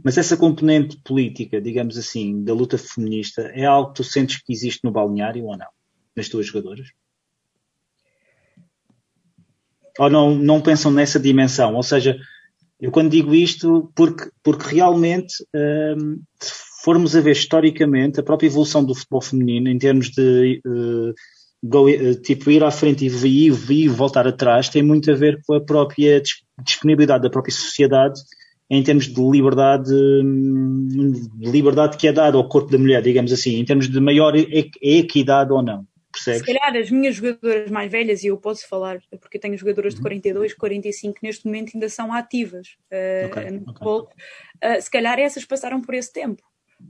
[0.02, 4.52] Mas essa componente política, digamos assim, da luta feminista, é algo que tu sentes que
[4.52, 5.68] existe no balneário ou não?
[6.16, 6.88] Nas tuas jogadoras?
[9.98, 11.74] Ou não, não pensam nessa dimensão?
[11.74, 12.16] Ou seja,
[12.80, 18.46] eu quando digo isto, porque, porque realmente, hum, se formos a ver historicamente, a própria
[18.46, 21.12] evolução do futebol feminino, em termos de uh,
[21.62, 25.40] go, uh, tipo, ir à frente e, e, e voltar atrás, tem muito a ver
[25.46, 26.22] com a própria
[26.64, 28.20] disponibilidade da própria sociedade
[28.70, 33.56] em termos de liberdade, de liberdade que é dada ao corpo da mulher, digamos assim,
[33.56, 35.84] em termos de maior equidade ou não.
[36.12, 36.40] Percebes?
[36.40, 39.94] Se calhar as minhas jogadoras mais velhas, e eu posso falar, porque eu tenho jogadoras
[39.94, 40.58] de 42, uhum.
[40.58, 44.78] 45 que neste momento ainda são ativas uh, okay, no futebol, okay.
[44.78, 46.42] uh, se calhar essas passaram por esse tempo.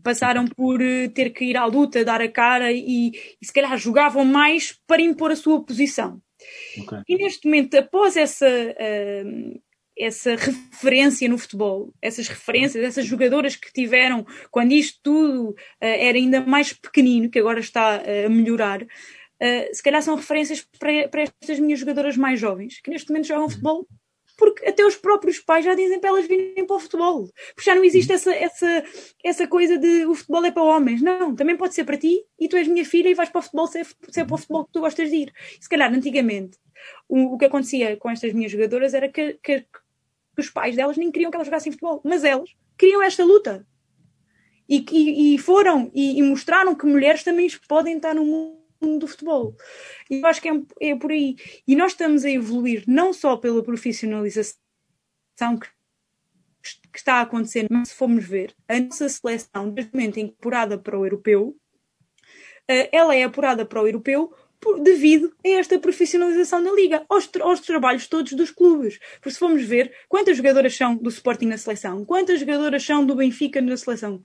[0.03, 3.11] Passaram por uh, ter que ir à luta, dar a cara e,
[3.41, 6.23] e, se calhar jogavam mais para impor a sua posição.
[6.83, 7.01] Okay.
[7.07, 8.47] E neste momento, após essa,
[10.01, 16.17] essa referência no futebol, essas referências, essas jogadoras que tiveram quando isto tudo uh, era
[16.17, 18.87] ainda mais pequenino, que agora está uh, a melhorar, uh,
[19.73, 23.45] se calhar são referências para, para, estas minhas jogadoras mais jovens, que neste momento jogam
[23.45, 23.51] uhum.
[23.51, 23.87] futebol,
[24.39, 27.29] porque até os próprios pais já dizem para elas virem para o futebol.
[27.55, 28.17] Porque já não existe uhum.
[28.17, 28.85] essa, essa,
[29.23, 31.03] essa coisa de o futebol é para homens.
[31.03, 33.43] Não, também pode ser para ti e tu és minha filha e vais para o
[33.43, 35.33] futebol ser, ser para o futebol que tu gostas de ir.
[35.61, 36.57] se calhar antigamente
[37.09, 39.67] o, o que acontecia com estas minhas jogadoras era que que
[40.41, 43.67] os pais delas nem queriam que elas jogassem futebol, mas elas queriam esta luta.
[44.69, 49.07] E, e, e foram e, e, mostraram que mulheres também podem estar no mundo do
[49.07, 49.57] futebol.
[50.09, 51.37] E eu acho que é, é por aí.
[51.67, 54.59] E nós estamos a evoluir não só pela profissionalização
[55.61, 55.69] que
[56.93, 60.27] que está a acontecer, mas se formos ver, a nossa seleção, desde o momento em
[60.27, 61.57] que é apurada para o europeu,
[62.69, 64.35] eh, ela é apurada para o europeu
[64.83, 68.99] devido a esta profissionalização da liga, aos, aos, trabalhos todos dos clubes.
[69.15, 73.15] Porque se formos ver quantas jogadoras são do Sporting na seleção, quantas jogadoras são do
[73.15, 74.23] Benfica na seleção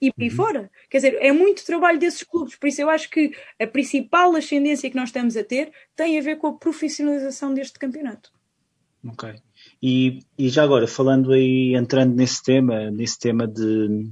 [0.00, 0.36] e por aí uhum.
[0.36, 0.70] fora.
[0.88, 2.56] Quer dizer, é muito trabalho desses clubes.
[2.56, 6.22] Por isso eu acho que a principal ascendência que nós estamos a ter tem a
[6.22, 8.32] ver com a profissionalização deste campeonato.
[9.06, 9.34] Ok.
[9.82, 14.10] E, e já agora, falando aí, entrando nesse tema, nesse tema de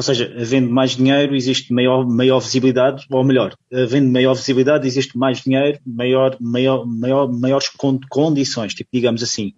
[0.00, 5.18] ou seja, havendo mais dinheiro, existe maior, maior visibilidade, ou melhor, havendo maior visibilidade, existe
[5.18, 7.68] mais dinheiro, maior, maior, maior, maiores
[8.08, 9.52] condições, tipo, digamos assim.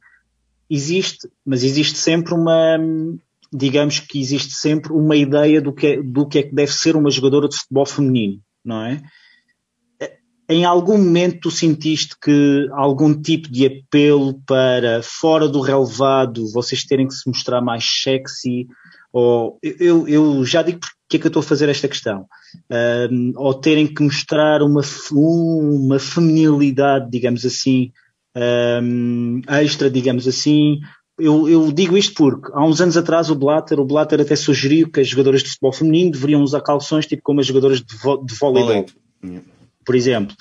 [0.68, 2.76] Existe, mas existe sempre uma,
[3.52, 6.96] digamos que existe sempre uma ideia do que, é, do que é que deve ser
[6.96, 9.00] uma jogadora de futebol feminino, não é?
[10.50, 16.82] Em algum momento tu sentiste que algum tipo de apelo para fora do relevado, vocês
[16.82, 18.66] terem que se mostrar mais sexy,
[19.12, 22.24] ou eu, eu já digo porque é que eu estou a fazer esta questão,
[23.10, 27.92] um, ou terem que mostrar uma, uma feminilidade, digamos assim,
[28.82, 30.80] um, extra, digamos assim.
[31.18, 34.90] Eu, eu, digo isto porque há uns anos atrás o Blatter, o Blatter até sugeriu
[34.90, 38.16] que as jogadoras de futebol feminino deveriam usar calções tipo como as jogadoras de, vo,
[38.24, 38.86] de voleibol,
[39.84, 40.34] por exemplo.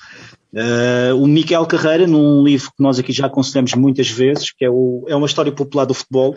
[0.54, 4.70] Uh, o Miquel Carreira, num livro que nós aqui já aconselhamos muitas vezes, que é,
[4.70, 6.36] o, é uma história popular do futebol,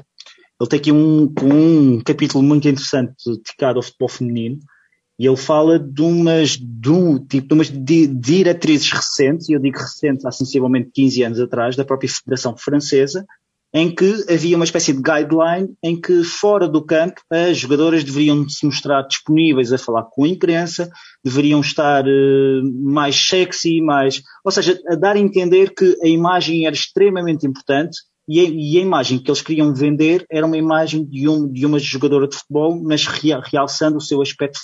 [0.59, 4.59] ele tem aqui um, um capítulo muito interessante dedicado ao futebol feminino
[5.17, 10.25] e ele fala de umas, de tipo, de umas diretrizes recentes, e eu digo recentes
[10.25, 13.25] há sensivelmente 15 anos atrás, da própria Federação Francesa,
[13.73, 18.47] em que havia uma espécie de guideline em que fora do campo as jogadoras deveriam
[18.47, 20.89] se mostrar disponíveis a falar com a imprensa,
[21.23, 26.65] deveriam estar uh, mais sexy, mais, ou seja, a dar a entender que a imagem
[26.65, 31.05] era extremamente importante e a, e a, imagem que eles queriam vender era uma imagem
[31.05, 34.59] de, um, de uma jogadora de futebol, mas realçando o seu aspecto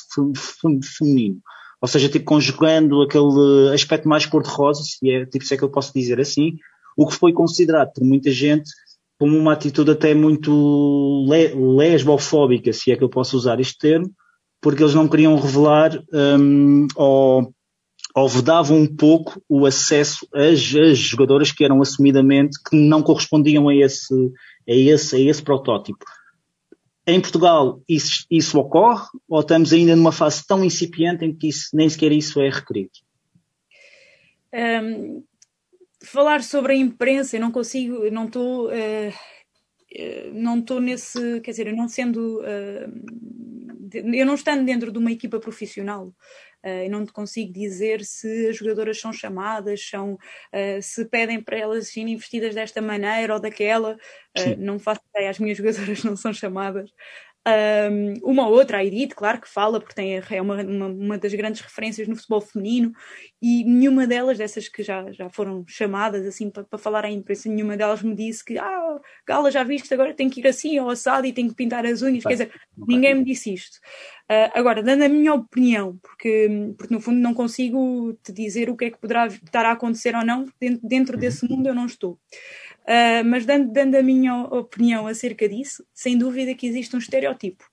[0.98, 1.38] feminino.
[1.82, 5.70] Ou seja, tipo, conjugando aquele aspecto mais cor-de-rosa, se é, tipo, se é que eu
[5.70, 6.54] posso dizer assim,
[6.96, 8.70] o que foi considerado por muita gente
[9.20, 14.12] como uma atitude até muito le lesbofóbica, se é que eu posso usar este termo,
[14.60, 16.88] porque eles não queriam revelar um,
[18.16, 23.70] ou vedavam um pouco o acesso às, às, jogadoras que eram assumidamente que não correspondiam
[23.70, 24.14] a esse,
[24.68, 26.04] a esse, a esse protótipo.
[27.08, 31.70] Em Portugal isso, isso ocorre ou estamos ainda numa fase tão incipiente em que isso,
[31.74, 32.92] nem sequer isso é requerido?
[34.54, 35.24] Um,
[36.04, 38.68] falar sobre a imprensa, eu não consigo, não estou.
[38.68, 39.14] Uh,
[40.34, 45.12] não estou nesse, quer dizer, eu não sendo, uh, eu não estando dentro de uma
[45.12, 46.14] equipa profissional,
[46.64, 50.18] eu não te consigo dizer se as jogadoras são chamadas, são,
[50.80, 53.98] se pedem para elas serem vestidas desta maneira ou daquela,
[54.60, 56.92] não faço ideia, as minhas jogadoras não são chamadas.
[57.48, 61.34] Um, uma outra, a Edith, claro que fala, porque tem, é uma, uma, uma, das
[61.34, 62.92] grandes referências no futebol feminino,
[63.42, 67.50] e nenhuma delas, dessas que já, já foram chamadas assim para, para falar à imprensa,
[67.50, 70.92] nenhuma delas me disse que, ah, Gala, já viste, agora tem que ir assim ao
[70.92, 72.24] assado e tem que pintar as unhas.
[72.24, 73.78] Quer dizer, ninguém me disse isto.
[74.32, 78.78] Uh, agora, dando a minha opinião, porque, porque no fundo não consigo te dizer o
[78.78, 81.88] que é que poderá estar a acontecer ou não, dentro, dentro desse mundo eu não
[81.88, 82.20] estou.
[82.82, 87.64] Uh, mas dando, dando, a minha opinião acerca disso, sem dúvida que existe um estereotipo.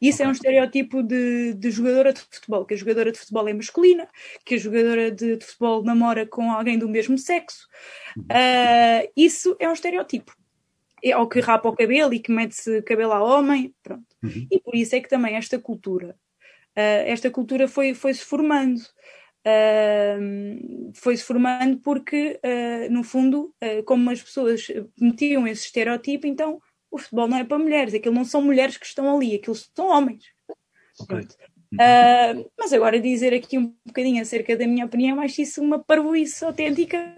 [0.00, 0.26] Isso okay.
[0.26, 4.08] é um estereotipo de, de, jogadora de futebol, que a jogadora de futebol é masculina,
[4.44, 7.66] que a jogadora de, de futebol namora com alguém do mesmo sexo.
[8.16, 10.32] Uh, isso é um estereotipo.
[11.02, 14.06] É o que rapa o cabelo e que mete-se cabelo a homem, pronto.
[14.22, 14.46] Uhum.
[14.50, 16.16] E por isso é que também esta cultura,
[16.76, 18.80] uh, esta cultura foi, foi se formando
[19.46, 24.66] uh, foi-se formando porque, uh, no fundo, uh, como as pessoas
[25.00, 26.60] metiam esse estereotipo, então
[26.90, 29.88] o futebol não é para mulheres, aquilo não são mulheres que estão ali, aquilo são
[29.88, 30.24] homens.
[31.00, 31.26] Okay.
[31.74, 36.42] Uh, mas agora dizer aqui um bocadinho acerca da minha opinião, acho isso uma parvoíce
[36.44, 37.14] autêntica,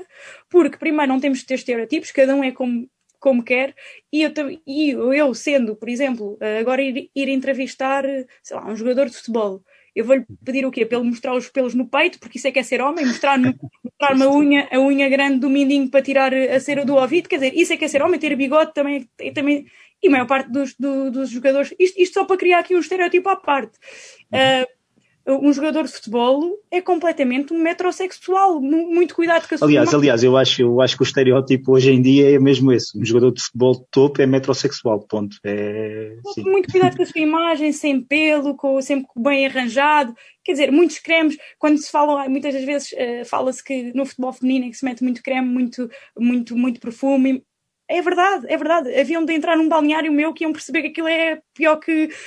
[0.49, 2.91] porque primeiro não temos de ter estereotipos, cada um é como,
[3.21, 3.75] como quer,
[4.13, 4.33] e eu,
[4.67, 8.05] e eu sendo, por exemplo, agora ir, ir entrevistar,
[8.43, 9.63] sei lá, um jogador de futebol,
[10.01, 10.85] eu vou-lhe pedir o quê?
[10.85, 13.39] Para ele mostrar os pelos no peito, porque isso é que é ser homem, mostrar,
[13.39, 17.37] mostrar uma unha, a unha grande do mindinho para tirar a cera do ouvido, quer
[17.37, 19.67] dizer, isso é que é ser homem, ter bigode também, também
[20.03, 22.81] e a maior parte dos, do, dos jogadores, isto, isto, só para criar aqui um
[22.81, 23.77] estereótipo à parte.
[24.33, 24.80] Uh,
[25.27, 28.61] um jogador de futebol é completamente um metrosexual.
[28.61, 31.93] Muito cuidado com a sua Aliás, aliás, eu acho, eu acho que o estereótipo hoje
[31.93, 32.99] em dia é mesmo esse.
[32.99, 35.37] Um jogador de futebol de topo é metrosexual, ponto.
[35.45, 40.15] É, muito cuidado com a sua imagem, sem pelo, com, sempre bem arranjado.
[40.43, 44.33] Quer dizer, muitos cremes, quando se fala, muitas das vezes uh, fala-se que no futebol
[44.33, 47.45] feminino é que se mete muito creme, muito, muito, muito perfume,
[47.91, 48.95] é verdade, é verdade.
[48.95, 52.09] Haviam de entrar num balneário meu que iam perceber que aquilo é pior que.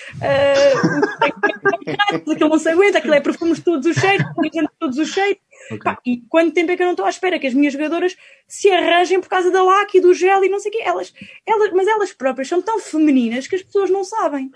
[2.14, 5.09] Uh, aquilo não se aguenta, aquilo é perfumes de todos os cheiros, de todos os
[5.09, 5.41] cheiros.
[5.66, 5.80] Okay.
[5.80, 8.16] Pá, e quanto tempo é que eu não estou à espera que as minhas jogadoras
[8.47, 10.82] se arranjem por causa da lac e do gel e não sei o quê?
[10.84, 11.14] Elas,
[11.45, 14.51] elas, mas elas próprias são tão femininas que as pessoas não sabem.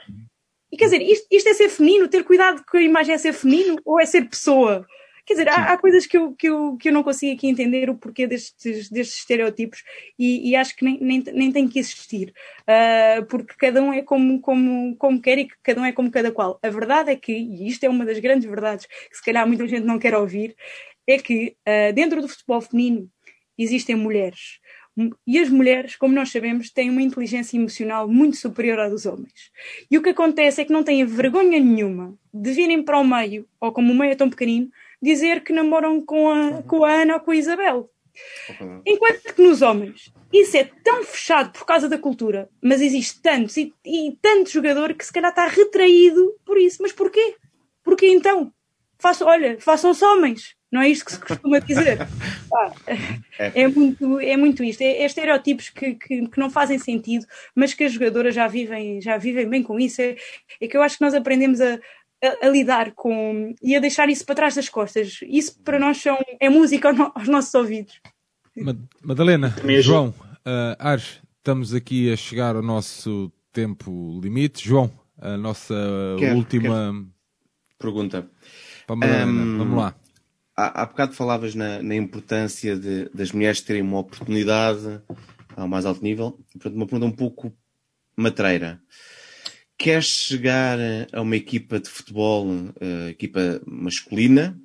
[0.72, 3.34] E quer dizer, isto, isto é ser feminino, ter cuidado que a imagem é ser
[3.34, 4.86] feminino ou é ser pessoa?
[5.28, 7.90] Quer dizer, há, há, coisas que eu, que, eu, que eu não consigo aqui entender
[7.90, 9.84] o porquê destes, destes estereótipos
[10.18, 14.02] e, e acho que nem, nem, nem tem que existir, uh, porque cada um é
[14.02, 16.58] como, como, como quer e cada um é como cada qual.
[16.64, 19.68] A verdade é que, e isto é uma das grandes verdades que se calhar muita
[19.68, 20.56] gente não quer ouvir,
[21.06, 23.12] é que uh, dentro do futebol feminino
[23.58, 24.62] existem mulheres.
[25.28, 29.52] E as mulheres, como nós sabemos, têm uma inteligência emocional muito superior à dos homens.
[29.92, 33.46] E o que acontece é que não têm vergonha nenhuma de virem para o meio,
[33.60, 34.72] ou como o meio é tão pequenino,
[35.02, 37.90] dizer que namoram com a, com a Ana ou com a Isabel.
[38.86, 43.56] Enquanto que nos homens isso é tão fechado por causa da cultura, mas existe tantos
[43.58, 46.82] e, e tanto jogador que se calhar está retraído por isso.
[46.82, 47.36] Mas porquê?
[47.84, 48.52] Porquê então?
[49.00, 50.56] Faço, olha, façam-se homens.
[50.70, 52.00] Não é isto que se costuma dizer.
[52.50, 52.72] Ah,
[53.54, 54.82] é, muito, é muito isto.
[54.82, 59.02] É, é estereótipos que, que, que, não fazem sentido, mas que as jogadoras já vivem,
[59.02, 60.02] já vivem bem com isso.
[60.02, 60.16] É,
[60.62, 61.78] é que eu acho que nós aprendemos a,
[62.24, 65.20] a, a, lidar com e a deixar isso para trás das costas.
[65.24, 68.00] Isso para nós são, é música aos nossos ouvidos.
[69.04, 74.68] Madalena, João, uh, Ares, estamos aqui a chegar ao nosso tempo limite.
[74.68, 75.76] João, a nossa
[76.18, 77.08] quero, última quero.
[77.78, 78.30] pergunta.
[78.88, 79.96] Para Madalena, um, vamos lá.
[80.56, 85.02] Há, há bocado falavas na, na importância de, das mulheres terem uma oportunidade
[85.56, 86.40] ao mais alto nível.
[86.54, 87.54] Portanto, uma pergunta um pouco
[88.16, 88.82] matreira
[89.78, 90.80] quer chegar
[91.12, 94.60] a uma equipa de futebol, uh, equipa masculina,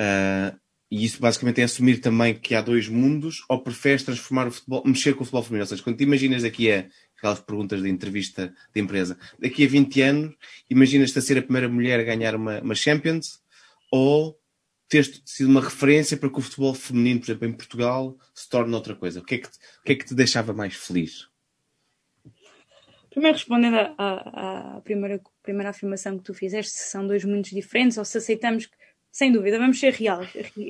[0.00, 0.56] uh,
[0.90, 4.82] e isso basicamente é assumir também que há dois mundos, ou preferes transformar o futebol,
[4.84, 5.62] mexer com o futebol feminino?
[5.62, 9.68] Ou seja, quando te imaginas daqui a aquelas perguntas de entrevista de empresa, daqui a
[9.68, 10.34] 20 anos,
[10.68, 13.40] imaginas-te a ser a primeira mulher a ganhar uma, uma Champions,
[13.90, 14.38] ou
[14.86, 18.74] teres sido uma referência para que o futebol feminino, por exemplo, em Portugal, se torne
[18.74, 19.20] outra coisa?
[19.20, 21.31] O que é que te, o que é que te deixava mais feliz?
[23.12, 28.04] Primeiro respondendo à, primeira, primeira afirmação que tu fizeste, se são dois mundos diferentes ou
[28.04, 28.76] se aceitamos que
[29.12, 30.22] sem dúvida, vamos ser real,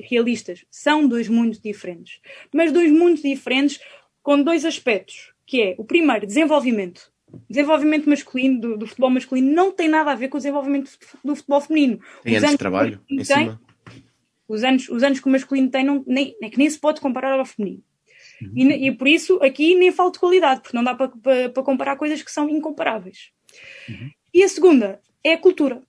[0.09, 0.65] realistas.
[0.69, 2.19] São dois mundos diferentes.
[2.53, 3.79] Mas dois mundos diferentes
[4.21, 7.09] com dois aspectos, que é o primeiro, desenvolvimento.
[7.49, 10.91] Desenvolvimento masculino, do, do futebol masculino, não tem nada a ver com o desenvolvimento
[11.23, 11.99] do futebol feminino.
[12.21, 13.61] Tem anos de trabalho em tem, cima.
[14.45, 16.99] Os anos, os anos que o masculino tem, não, nem, é que nem se pode
[16.99, 17.81] comparar ao feminino.
[18.41, 18.51] Uhum.
[18.55, 21.63] E, e, por isso aqui nem falo de qualidade, porque não dá para, para, para
[21.63, 23.31] comparar coisas que são incomparáveis.
[23.87, 24.09] Uhum.
[24.33, 25.81] E a segunda é a cultura.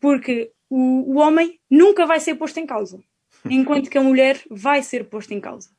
[0.00, 3.00] Porque o, o homem nunca vai ser posto em causa,
[3.48, 5.70] enquanto que a mulher vai ser posta em causa.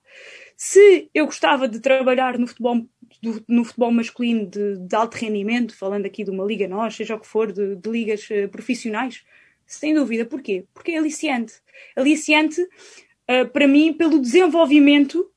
[0.61, 2.85] Se eu gostava de trabalhar no futebol,
[3.21, 7.15] do, no futebol masculino de, de, alto rendimento, falando aqui de uma liga nós, seja
[7.15, 9.23] o que for, de, de ligas uh, profissionais,
[9.65, 10.25] sem dúvida.
[10.25, 10.65] Porquê?
[10.73, 11.53] Porque é aliciante.
[11.95, 15.31] Aliciante, uh, para mim, pelo desenvolvimento,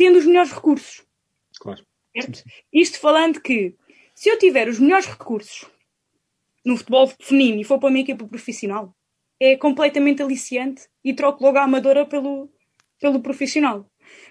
[0.00, 1.04] tendo os melhores recursos.
[1.60, 1.84] Claro.
[2.16, 2.42] Certo?
[2.72, 3.74] Isto falando que,
[4.14, 5.66] se eu tiver os melhores recursos
[6.64, 8.96] no futebol feminino e for para uma equipa profissional,
[9.38, 12.50] é completamente aliciante e troco logo a amadora pelo,
[12.98, 13.86] pelo profissional.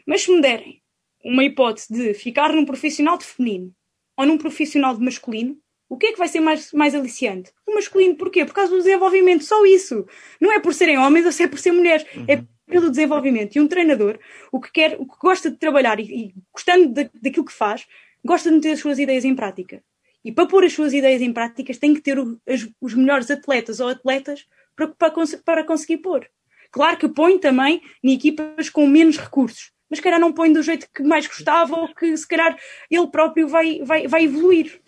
[0.07, 0.82] Mas se me derem
[1.24, 3.72] uma hipótese de ficar num profissional de feminino
[4.17, 5.55] ou num profissional de masculino,
[5.88, 7.51] o que é que vai ser mais, mais aliciante?
[7.67, 8.43] O masculino, porquê?
[8.43, 10.03] Por causa do desenvolvimento, só isso.
[10.41, 12.26] Não é por serem homens ou se é por ser mulheres, uhum.
[12.28, 13.55] é pelo desenvolvimento.
[13.55, 14.20] E um treinador,
[14.51, 17.86] o que quer, o que gosta de trabalhar e, e gostando de, daquilo que faz,
[18.24, 19.84] gosta de meter as suas ideias em prática.
[20.24, 23.32] E para pôr as suas ideias em práticas tem que ter o, as, os melhores
[23.32, 24.45] atletas ou atletas
[24.76, 25.11] para, para,
[25.43, 26.28] para, conseguir pôr.
[26.72, 30.61] Claro que põe também em equipas com menos recursos, mas se calhar não põe do
[30.61, 32.55] jeito que mais gostava ou que se calhar
[32.91, 34.80] ele próprio vai, vai, vai evoluir.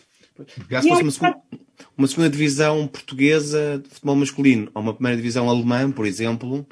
[0.69, 1.41] Já se fosse uma,
[1.97, 6.67] uma segunda divisão portuguesa de futebol masculino ou uma primeira divisão alemã, por exemplo,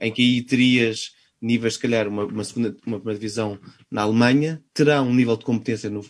[0.00, 3.58] em que aí terias níveis, se calhar, uma, uma, segunda, uma primeira divisão
[3.90, 6.04] na Alemanha, terá um nível de competência no,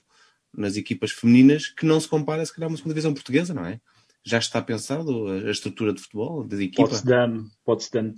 [0.55, 3.67] nas equipas femininas que não se compara, se calhar, a uma segunda divisão portuguesa, não
[3.67, 3.81] é?
[4.25, 6.89] Já está pensado a estrutura de futebol da equipa?
[7.05, 7.31] Dar,
[7.65, 8.15] pode-se dar.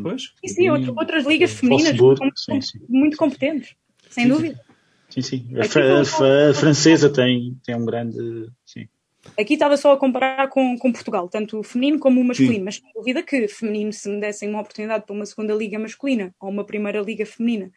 [0.00, 0.32] Pois?
[0.44, 1.96] E sim, outro, outras ligas femininas
[2.36, 2.78] sim, sim.
[2.88, 3.74] muito competentes,
[4.08, 4.60] sem sim, dúvida.
[5.08, 5.48] Sim, sim.
[5.56, 8.16] A, a, a, francesa tem, tem um grande.
[8.64, 8.88] Sim.
[9.38, 12.76] Aqui estava só a comparar com, com Portugal, tanto o feminino como o masculino, mas
[12.76, 16.48] sem dúvida que feminino, se me dessem uma oportunidade para uma segunda liga masculina ou
[16.48, 17.70] uma primeira liga feminina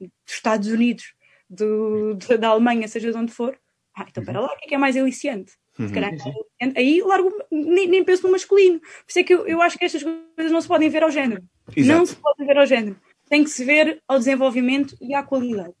[0.00, 1.14] dos Estados Unidos
[1.48, 3.58] do, da Alemanha, seja de onde for,
[3.96, 5.52] ah, então para lá, o que é, que é mais aliciante?
[5.78, 5.88] Uhum.
[5.88, 6.12] Se calhar,
[6.60, 8.80] é aí largo, nem, nem, penso no masculino.
[8.80, 11.10] Por isso é que eu, eu acho que estas coisas não se podem ver ao
[11.10, 11.42] género.
[11.74, 11.98] Exato.
[11.98, 12.96] Não se podem ver ao género.
[13.28, 15.72] Tem que se ver ao desenvolvimento e à qualidade.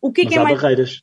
[0.00, 0.56] O que é Mas que é há mais.
[0.56, 1.02] barreiras.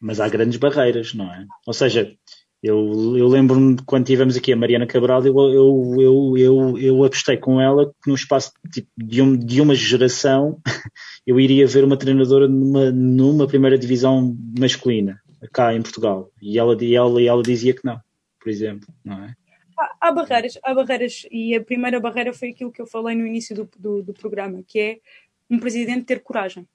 [0.00, 1.46] Mas há grandes barreiras, não é?
[1.66, 2.16] Ou seja,
[2.62, 7.38] eu, eu lembro-me quando tivemos aqui a Mariana Cabral, eu, eu, eu, eu, eu apostei
[7.38, 10.60] com ela que no espaço tipo, de, um, de uma geração
[11.26, 15.18] eu iria ver uma treinadora numa, numa primeira divisão masculina,
[15.52, 16.30] cá em Portugal.
[16.40, 17.98] E ela, e ela, e ela dizia que não,
[18.38, 19.34] por exemplo, não é?
[19.78, 23.26] Há, há barreiras, há barreiras, e a primeira barreira foi aquilo que eu falei no
[23.26, 24.98] início do, do, do programa, que é
[25.48, 26.68] um presidente ter coragem.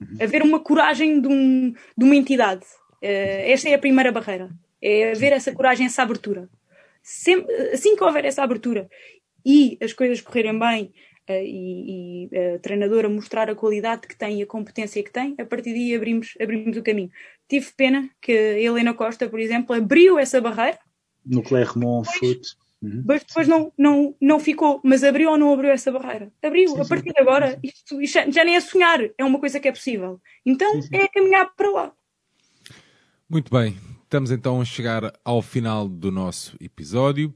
[0.00, 0.16] Uhum.
[0.20, 2.64] Haver uma coragem de, um, de uma entidade.
[3.00, 4.50] Uh, esta é a primeira barreira
[4.82, 6.48] é haver essa coragem, essa abertura.
[7.02, 8.88] Sempre, assim que houver essa abertura
[9.44, 10.92] e as coisas correrem bem
[11.28, 15.34] uh, e, e a treinadora mostrar a qualidade que tem e a competência que tem,
[15.38, 17.10] a partir daí abrimos, abrimos o caminho.
[17.48, 20.78] Tive pena que a Helena Costa, por exemplo, abriu essa barreira.
[21.24, 22.56] No Clermont Foot.
[22.82, 23.04] Uhum.
[23.06, 26.32] Mas depois não, não, não ficou, mas abriu ou não abriu essa barreira?
[26.42, 29.60] Abriu, sim, a partir de agora, isto, isto, já nem é sonhar, é uma coisa
[29.60, 30.18] que é possível.
[30.46, 30.96] Então sim, sim.
[30.96, 31.92] é caminhar para lá.
[33.28, 33.76] Muito bem,
[34.10, 37.32] Estamos então a chegar ao final do nosso episódio.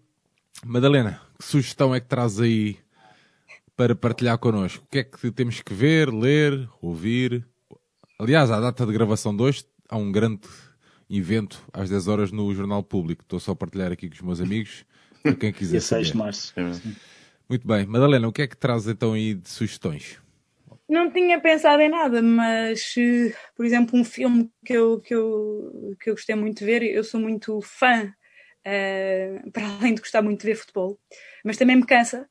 [0.66, 2.78] Madalena, que sugestão é que traz aí
[3.76, 4.82] para partilhar connosco?
[4.84, 7.46] O que é que temos que ver, ler, ouvir?
[8.18, 10.48] Aliás, à data de gravação de hoje, há um grande
[11.08, 13.22] evento às 10 horas no Jornal Público.
[13.22, 14.84] Estou só a partilhar aqui com os meus amigos,
[15.22, 15.78] para quem quiser.
[15.78, 16.52] Dia 6 de março.
[17.48, 17.86] Muito bem.
[17.86, 20.18] Madalena, o que é que traz então aí de sugestões?
[20.88, 22.94] Não tinha pensado em nada, mas,
[23.56, 27.02] por exemplo, um filme que eu, que eu, que eu gostei muito de ver, eu
[27.02, 28.12] sou muito fã,
[28.66, 30.98] uh, para além de gostar muito de ver futebol,
[31.42, 32.28] mas também me cansa,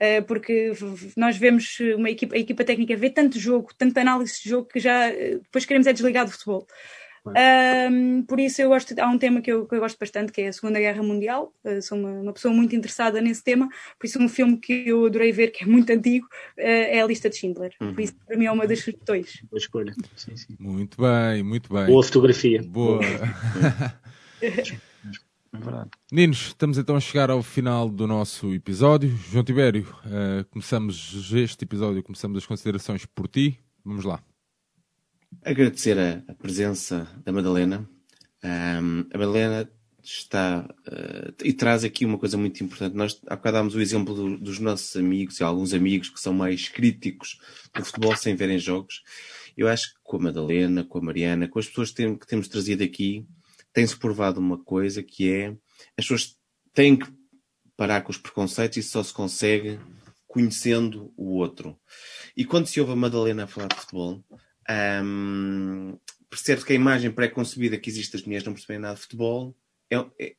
[0.00, 0.72] uh, porque
[1.16, 4.80] nós vemos uma equipa, a equipa técnica vê tanto jogo, tanta análise de jogo, que
[4.80, 6.66] já depois queremos é desligar do futebol.
[7.24, 10.40] Um, por isso eu gosto, há um tema que eu, que eu, gosto bastante, que
[10.40, 11.52] é a Segunda Guerra Mundial.
[11.64, 13.68] Uh, sou uma, uma, pessoa muito interessada nesse tema,
[13.98, 17.06] por isso um filme que eu adorei ver, que é muito antigo, uh, é a
[17.06, 17.72] lista de Schindler.
[17.80, 17.94] Uhum.
[17.94, 19.40] Por isso, para mim, é uma das sugestões.
[19.48, 19.94] Boa escolha.
[20.16, 20.56] Sim, sim.
[20.58, 21.86] Muito bem, muito bem.
[21.86, 22.62] Boa fotografia.
[22.62, 23.00] Boa.
[25.54, 25.90] É verdade.
[26.10, 29.14] Meninos, estamos então a chegar ao final do nosso episódio.
[29.30, 33.60] João Tibério, uh, começamos este episódio, começamos as considerações por ti.
[33.84, 34.22] Vamos lá.
[35.40, 37.88] Agradecer a, a presença da Madalena.
[38.44, 39.70] Um, a Madalena
[40.02, 42.94] está uh, e traz aqui uma coisa muito importante.
[42.94, 46.34] Nós há bocado dámos o exemplo do, dos nossos amigos e alguns amigos que são
[46.34, 47.38] mais críticos
[47.74, 49.02] do futebol sem verem jogos.
[49.56, 52.26] Eu acho que com a Madalena, com a Mariana, com as pessoas que, tem, que
[52.26, 53.26] temos trazido aqui,
[53.72, 55.48] tem-se provado uma coisa que é
[55.96, 56.36] as pessoas
[56.74, 57.06] têm que
[57.76, 59.78] parar com os preconceitos e só se consegue
[60.26, 61.78] conhecendo o outro.
[62.36, 64.24] E quando se ouve a Madalena a falar de futebol,
[65.04, 65.98] um,
[66.30, 69.56] percebe que a imagem pré-concebida que existe das mulheres não percebem nada de futebol
[69.90, 70.34] é, é,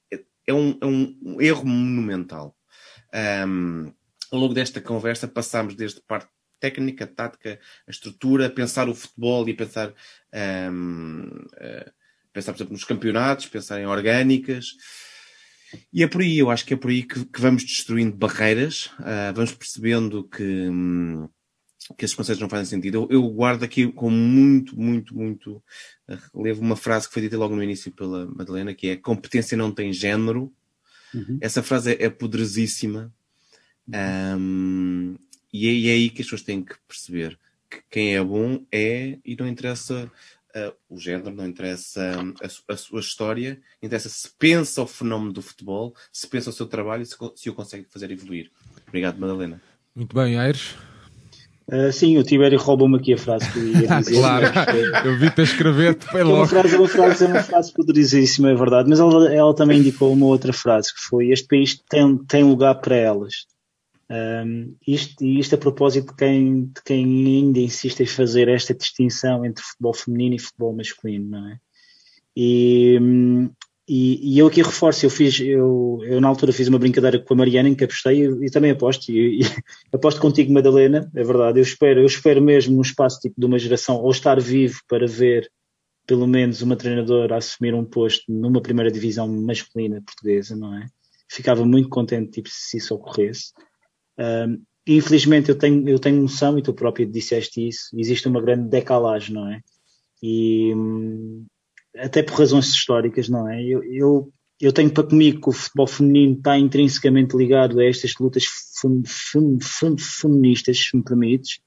[0.48, 2.56] é, um, é um, erro monumental.
[3.48, 3.94] Um,
[4.32, 6.30] ao longo desta conversa passámos desde parte
[6.60, 9.94] técnica, tática, a estrutura, pensar o futebol e pensar
[10.72, 11.92] um, uh,
[12.34, 14.74] pensar, por exemplo, nos campeonatos, pensar em orgânicas.
[15.92, 18.88] E é por aí, eu acho que é por aí que, que vamos destruindo barreiras,
[19.00, 21.30] uh, vamos percebendo que, um,
[21.98, 23.08] que esses conceitos não fazem sentido.
[23.10, 25.64] Eu, eu, guardo aqui com muito, muito, muito.
[26.08, 29.58] Uh, levo uma frase que foi dita logo no início pela Madalena, que é competência
[29.58, 30.54] não tem género.
[31.14, 31.38] Uhum.
[31.42, 33.14] Essa frase é, é poderosíssima.
[33.88, 35.16] Um,
[35.52, 37.38] e, é, e, é, aí que as pessoas têm que perceber
[37.70, 40.10] que quem é bom é, e não interessa
[40.56, 42.02] uh, o género, não interessa
[42.42, 46.66] a, a, sua história, interessa se pensa o fenómeno do futebol, se pensa o seu
[46.66, 48.52] trabalho e se, se o consegue fazer evoluir.
[48.88, 49.62] Obrigado, Madalena.
[49.96, 50.76] Muito bem, Aires.
[51.72, 54.16] Uh, sim, o Tibério roubou-me aqui a frase que eu ia dizer.
[54.16, 54.46] claro,
[55.06, 56.38] eu vi-te a escrever, foi logo.
[56.38, 60.12] Uma frase, uma frase, é uma frase poderosíssima, é verdade, mas ela, ela, também indicou
[60.12, 63.46] uma outra frase que foi: Este país tem, tem lugar para elas.
[64.10, 69.46] Um, isto, isto a propósito de quem, de quem ainda insiste em fazer esta distinção
[69.46, 71.58] entre futebol feminino e futebol masculino, não é?
[72.36, 73.00] E,
[73.88, 77.34] e, e eu aqui reforço, eu fiz, eu, eu, na altura fiz uma brincadeira com
[77.34, 79.44] a Mariana em que apostei e, e também aposto, e, e,
[79.92, 83.60] aposto contigo, Madalena, é verdade, eu espero, eu espero mesmo num espaço tipo de uma
[83.60, 85.52] geração, ou estar vivo para ver
[86.06, 90.86] pelo menos uma treinadora assumir um posto numa primeira divisão masculina portuguesa, não é?
[91.30, 93.54] Ficava muito contente tipo, se isso ocorresse.
[94.18, 98.70] Um, infelizmente eu tenho, eu tenho noção, e tu próprio disseste isso, existe uma grande
[98.70, 99.62] decalagem, não é?
[100.22, 101.46] E um,
[101.98, 103.64] até por razões históricas, não é?
[103.64, 108.14] Eu, eu, eu tenho para comigo que o futebol feminino está intrinsecamente ligado a estas
[108.20, 108.44] lutas
[108.80, 111.60] fem, fem, fem, feministas, se me permites,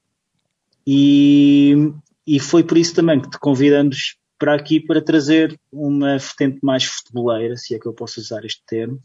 [0.85, 1.91] e,
[2.25, 6.85] e foi por isso também que te convidamos para aqui para trazer uma vertente mais
[6.85, 9.01] futeboleira, se é que eu posso usar este termo,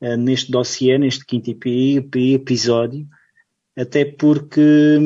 [0.00, 3.06] uh, neste dossiê, neste quinto episódio,
[3.76, 4.98] até porque,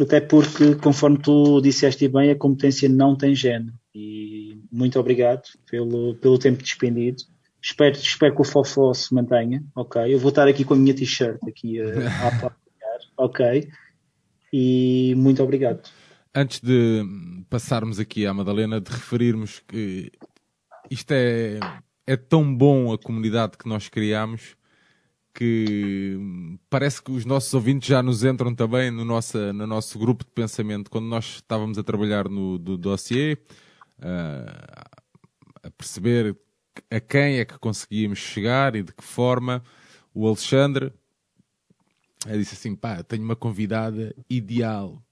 [0.00, 3.72] até porque, conforme tu disseste bem, a competência não tem género.
[4.00, 7.24] E muito obrigado pelo, pelo tempo despendido.
[7.60, 10.14] Espero, espero que o Fofó se mantenha, ok?
[10.14, 11.86] Eu vou estar aqui com a minha t-shirt aqui a,
[12.28, 12.52] apoiar,
[13.16, 13.68] ok?
[14.52, 15.88] E muito obrigado.
[16.32, 17.02] Antes de
[17.50, 20.12] passarmos aqui à Madalena, de referirmos que
[20.88, 21.58] isto é
[22.06, 24.56] é tão bom a comunidade que nós criamos
[25.34, 26.18] que
[26.68, 30.30] parece que os nossos ouvintes já nos entram também no, nossa, no nosso grupo de
[30.32, 30.90] pensamento.
[30.90, 33.38] Quando nós estávamos a trabalhar no do dossiê,
[34.00, 36.36] a perceber
[36.90, 39.62] a quem é que conseguíamos chegar e de que forma,
[40.14, 40.92] o Alexandre
[42.36, 45.02] disse assim: pá, tenho uma convidada ideal,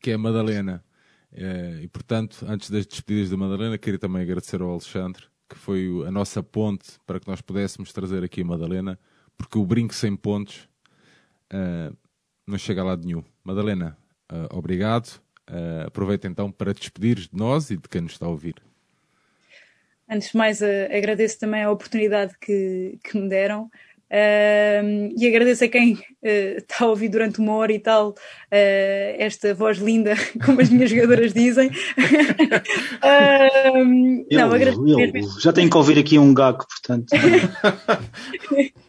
[0.00, 0.84] que é a Madalena.
[1.32, 5.88] Uh, e portanto, antes das despedidas da Madalena, queria também agradecer ao Alexandre que foi
[6.06, 8.98] a nossa ponte para que nós pudéssemos trazer aqui a Madalena,
[9.36, 10.68] porque o brinco sem pontos
[11.52, 11.96] uh,
[12.46, 13.22] não chega a lado nenhum.
[13.44, 13.96] Madalena,
[14.30, 15.20] uh, obrigado.
[15.48, 18.56] Uh, aproveita então para despedires de nós e de quem nos está a ouvir.
[20.08, 23.70] Antes de mais, agradeço também a oportunidade que, que me deram.
[24.08, 28.14] Uh, e agradeço a quem uh, está a ouvir durante uma hora e tal uh,
[29.18, 30.14] esta voz linda,
[30.44, 31.72] como as minhas jogadoras dizem.
[34.30, 37.10] eu, não, agradeço eu, já tenho que ouvir aqui um gago, portanto.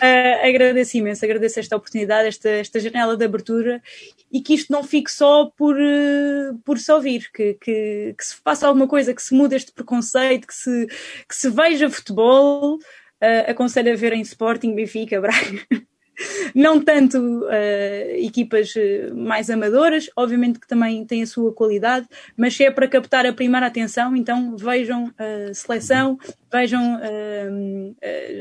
[0.00, 3.82] Ah, agradeço imenso, agradeço esta oportunidade, esta, esta janela de abertura
[4.30, 8.36] e que isto não fique só por, uh, por se ouvir, que, que, que se
[8.36, 10.86] faça alguma coisa, que se mude este preconceito, que se,
[11.28, 12.78] que se veja futebol
[13.22, 15.66] uh, aconselho a ver em Sporting, Benfica, Braga.
[16.54, 22.54] não tanto uh, equipas uh, mais amadoras, obviamente que também têm a sua qualidade, mas
[22.54, 26.18] se é para captar a primeira atenção, então vejam a seleção,
[26.50, 27.96] vejam uh,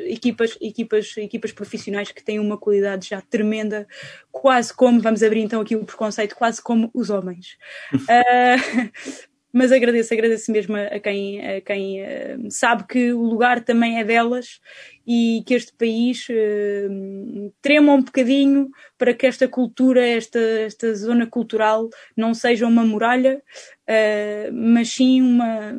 [0.07, 3.87] equipas, equipas, equipas profissionais que têm uma qualidade já tremenda,
[4.31, 7.57] quase como, vamos abrir então aqui o preconceito, quase como os homens.
[9.51, 14.03] mas agradeço, agradeço mesmo a, quem, a quem uh, sabe que o lugar também é
[14.03, 14.59] delas
[15.13, 21.27] e que este país uh, trema um bocadinho para que esta cultura, esta, esta zona
[21.27, 23.41] cultural não seja uma muralha,
[23.89, 25.73] uh, mas sim uma.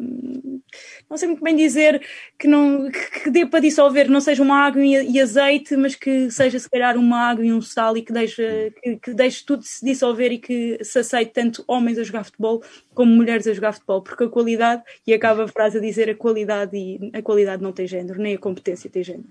[1.08, 2.02] Não sei muito bem dizer
[2.38, 6.58] que, não, que dê para dissolver, não seja uma água e, azeite, mas que seja
[6.58, 9.82] se calhar uma água e um sal e que deixe, que, que deixe tudo se
[9.82, 12.62] dissolver e que se aceite tanto homens a jogar futebol
[12.94, 16.14] como mulheres a jogar futebol, porque a qualidade, e acaba a frase a dizer a
[16.14, 19.21] qualidade e a qualidade não tem género, nem a competência tem género.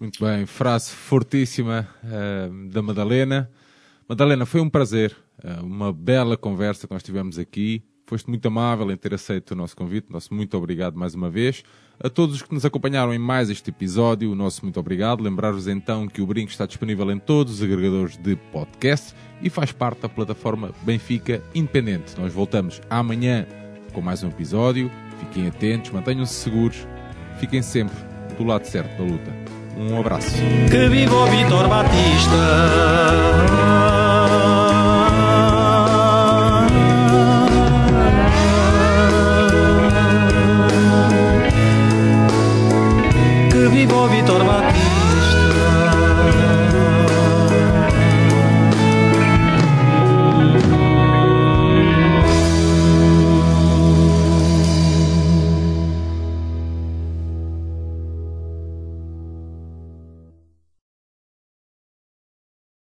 [0.00, 3.50] Muito bem, frase fortíssima uh, da Madalena.
[4.08, 5.14] Madalena, foi um prazer,
[5.44, 7.84] uh, uma bela conversa que nós tivemos aqui.
[8.06, 10.10] Foste muito amável em ter aceito o nosso convite.
[10.10, 11.62] Nosso muito obrigado mais uma vez.
[12.02, 15.22] A todos os que nos acompanharam em mais este episódio, o nosso muito obrigado.
[15.22, 19.70] Lembrar-vos então que o Brinco está disponível em todos os agregadores de podcast e faz
[19.70, 22.18] parte da plataforma Benfica Independente.
[22.18, 23.46] Nós voltamos amanhã
[23.92, 24.90] com mais um episódio.
[25.18, 26.88] Fiquem atentos, mantenham-se seguros,
[27.38, 27.94] fiquem sempre
[28.38, 29.59] do lado certo da luta.
[29.80, 30.36] Um abraço.
[30.70, 32.36] Que viva o Vitor Batista.
[43.50, 44.49] Que viva o Vitor.